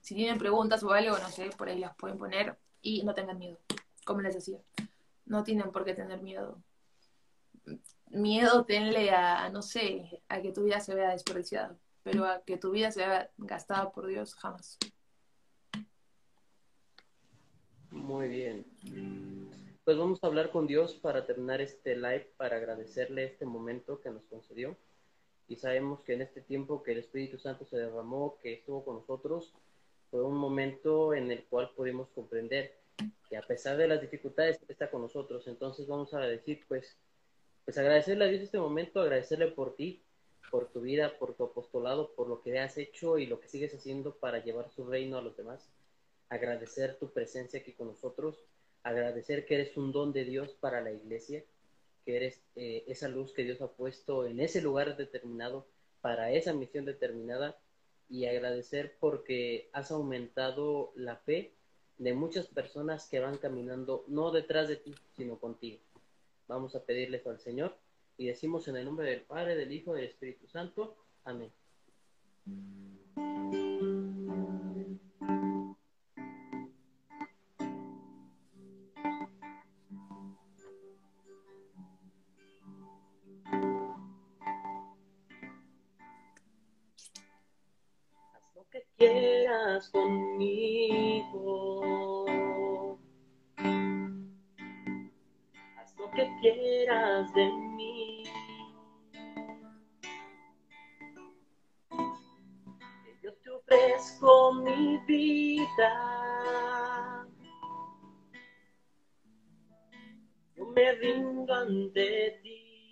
[0.01, 3.39] si tienen preguntas o algo, no sé, por ahí las pueden poner y no tengan
[3.39, 3.59] miedo,
[4.05, 4.59] como les decía.
[5.27, 6.59] No tienen por qué tener miedo.
[8.09, 11.77] Miedo tenle a, no sé, a que tu vida se vea desperdiciada
[12.07, 14.79] pero a que tu vida sea gastada por Dios jamás.
[17.91, 18.65] Muy bien.
[19.83, 24.11] Pues vamos a hablar con Dios para terminar este live, para agradecerle este momento que
[24.11, 24.77] nos concedió.
[25.49, 28.99] Y sabemos que en este tiempo que el Espíritu Santo se derramó, que estuvo con
[28.99, 29.53] nosotros,
[30.09, 32.79] fue un momento en el cual pudimos comprender
[33.29, 35.49] que a pesar de las dificultades está con nosotros.
[35.49, 36.97] Entonces vamos a decir, pues,
[37.65, 40.05] pues agradecerle a Dios este momento, agradecerle por ti,
[40.51, 43.75] por tu vida, por tu apostolado, por lo que has hecho y lo que sigues
[43.75, 45.69] haciendo para llevar su reino a los demás.
[46.29, 48.45] Agradecer tu presencia aquí con nosotros,
[48.83, 51.45] agradecer que eres un don de Dios para la iglesia,
[52.05, 55.67] que eres eh, esa luz que Dios ha puesto en ese lugar determinado,
[56.01, 57.59] para esa misión determinada,
[58.09, 61.53] y agradecer porque has aumentado la fe
[61.99, 65.81] de muchas personas que van caminando no detrás de ti, sino contigo.
[66.47, 67.77] Vamos a pedirles al Señor
[68.19, 70.97] y decimos en el nombre del Padre, del Hijo y del Espíritu Santo.
[71.25, 71.53] Amén.
[88.33, 91.37] Haz lo que quieras conmigo.
[95.77, 97.96] Haz lo que quieras de mí.
[104.21, 105.93] Con mi vida.
[110.55, 112.91] Yo me rindo ante ti.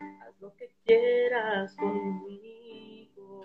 [0.00, 3.44] Haz lo que quieras conmigo.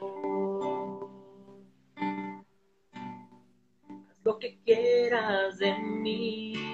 [4.10, 6.69] Haz lo que quieras de mí.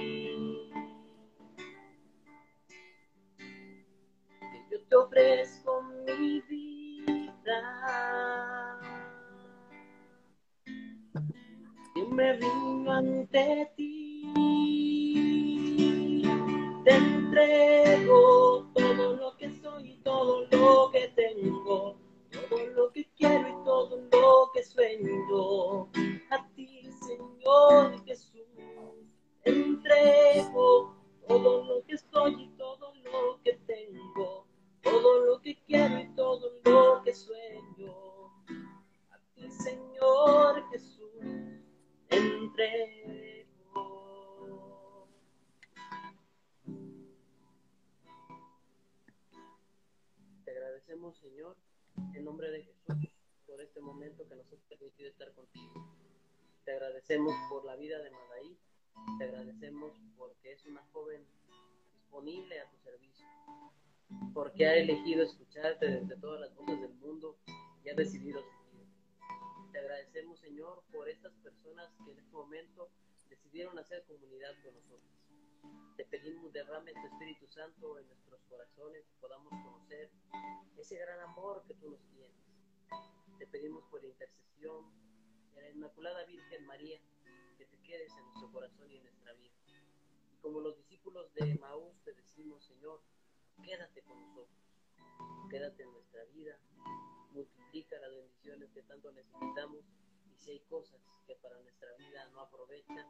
[100.46, 103.08] Si hay cosas que para nuestra vida no aprovechan,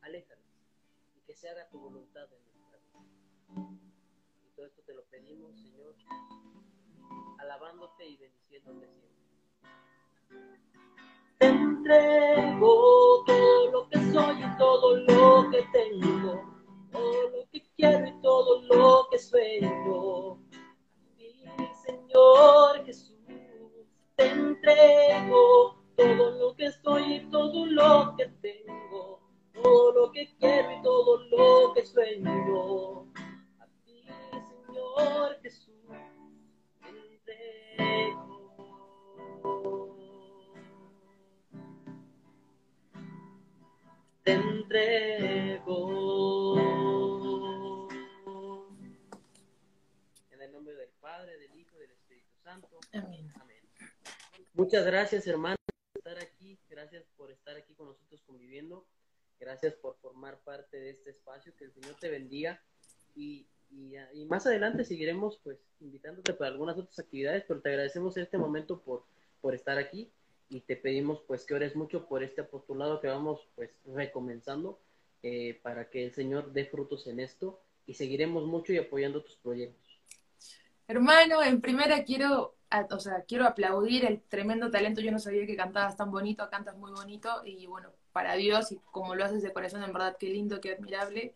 [0.00, 0.44] aléjalas
[1.14, 3.70] y que se haga tu voluntad en nuestra vida.
[4.44, 5.94] Y todo esto te lo pedimos, Señor,
[7.38, 10.60] alabándote y bendiciéndote siempre.
[11.38, 16.58] Te entrego todo lo que soy y todo lo que tengo,
[16.90, 20.40] todo lo que quiero y todo lo que sueño.
[21.16, 23.16] Mi Señor Jesús
[24.16, 29.20] te entrego todo lo que soy y todo lo que tengo,
[29.52, 33.12] todo lo que quiero y todo lo que sueño.
[33.58, 34.06] A ti,
[34.66, 35.74] Señor Jesús,
[36.82, 36.88] te
[37.82, 38.26] entrego.
[44.22, 45.76] Te entrego.
[50.30, 52.78] En el nombre del Padre, del Hijo y del Espíritu Santo.
[52.92, 53.32] Amén.
[54.56, 55.56] Muchas gracias, hermano,
[55.92, 56.58] por estar aquí.
[56.70, 58.84] Gracias por estar aquí con nosotros conviviendo.
[59.38, 61.54] Gracias por formar parte de este espacio.
[61.56, 62.60] Que el Señor te bendiga.
[63.14, 68.36] Y, y, más adelante seguiremos pues invitándote para algunas otras actividades, pero te agradecemos este
[68.36, 69.04] momento por,
[69.40, 70.10] por estar aquí
[70.48, 74.80] y te pedimos pues que ores mucho por este apostolado que vamos pues recomenzando
[75.22, 79.36] eh, para que el Señor dé frutos en esto y seguiremos mucho y apoyando tus
[79.36, 80.00] proyectos.
[80.88, 82.55] Hermano, en primera quiero,
[82.90, 85.00] o sea, quiero aplaudir el tremendo talento.
[85.00, 88.80] Yo no sabía que cantabas tan bonito, cantas muy bonito y bueno, para Dios y
[88.90, 91.34] como lo haces de corazón, en verdad, qué lindo, qué admirable.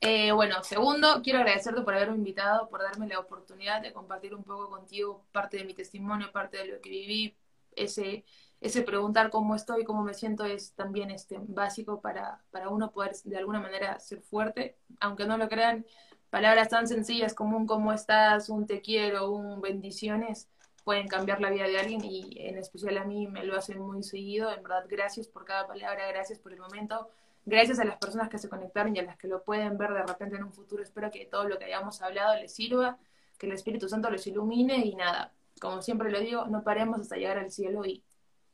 [0.00, 4.42] Eh, bueno, segundo, quiero agradecerte por haberme invitado, por darme la oportunidad de compartir un
[4.42, 7.36] poco contigo parte de mi testimonio, parte de lo que viví.
[7.76, 8.24] Ese,
[8.60, 13.12] ese preguntar cómo estoy, cómo me siento es también este, básico para, para uno poder
[13.24, 15.86] de alguna manera ser fuerte, aunque no lo crean,
[16.32, 20.48] palabras tan sencillas como un cómo estás, un te quiero, un bendiciones,
[20.82, 24.02] pueden cambiar la vida de alguien y en especial a mí me lo hacen muy
[24.02, 24.50] seguido.
[24.50, 27.10] En verdad, gracias por cada palabra, gracias por el momento,
[27.44, 30.04] gracias a las personas que se conectaron y a las que lo pueden ver de
[30.04, 30.82] repente en un futuro.
[30.82, 32.96] Espero que todo lo que hayamos hablado les sirva,
[33.36, 37.16] que el Espíritu Santo los ilumine y nada, como siempre lo digo, no paremos hasta
[37.16, 38.02] llegar al cielo y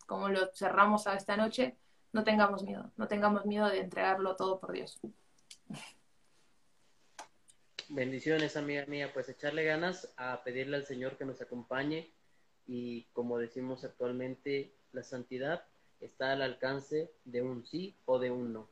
[0.04, 1.76] como lo cerramos a esta noche,
[2.12, 4.98] no tengamos miedo, no tengamos miedo de entregarlo todo por Dios.
[7.90, 12.12] Bendiciones, amiga mía, pues echarle ganas a pedirle al Señor que nos acompañe
[12.66, 15.64] y como decimos actualmente, la santidad
[15.98, 18.68] está al alcance de un sí o de un no.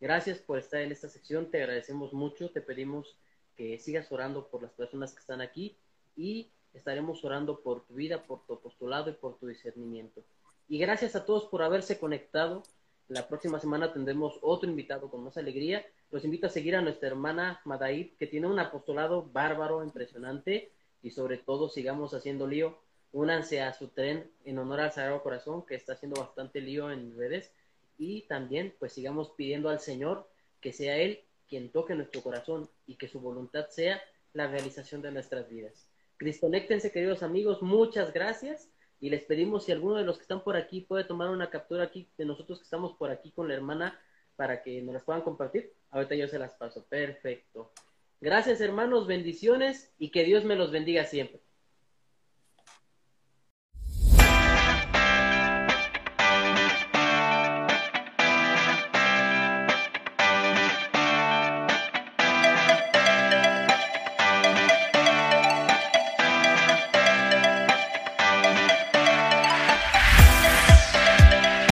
[0.00, 3.16] Gracias por estar en esta sección, te agradecemos mucho, te pedimos
[3.56, 5.76] que sigas orando por las personas que están aquí
[6.16, 10.24] y estaremos orando por tu vida, por tu apostolado y por tu discernimiento.
[10.68, 12.64] Y gracias a todos por haberse conectado.
[13.08, 15.84] La próxima semana tendremos otro invitado con más alegría.
[16.10, 20.70] Los invito a seguir a nuestra hermana Madaid, que tiene un apostolado bárbaro, impresionante,
[21.02, 22.78] y sobre todo sigamos haciendo lío.
[23.12, 27.16] Únanse a su tren en honor al Sagrado Corazón, que está haciendo bastante lío en
[27.16, 27.50] redes.
[27.96, 30.28] Y también, pues sigamos pidiendo al Señor
[30.60, 34.02] que sea Él quien toque nuestro corazón y que su voluntad sea
[34.34, 35.88] la realización de nuestras vidas.
[36.18, 38.68] Cristonéctense, queridos amigos, muchas gracias.
[39.00, 41.84] Y les pedimos si alguno de los que están por aquí puede tomar una captura
[41.84, 43.98] aquí de nosotros que estamos por aquí con la hermana
[44.36, 45.72] para que nos las puedan compartir.
[45.90, 46.84] Ahorita yo se las paso.
[46.88, 47.72] Perfecto.
[48.20, 51.40] Gracias hermanos, bendiciones y que Dios me los bendiga siempre.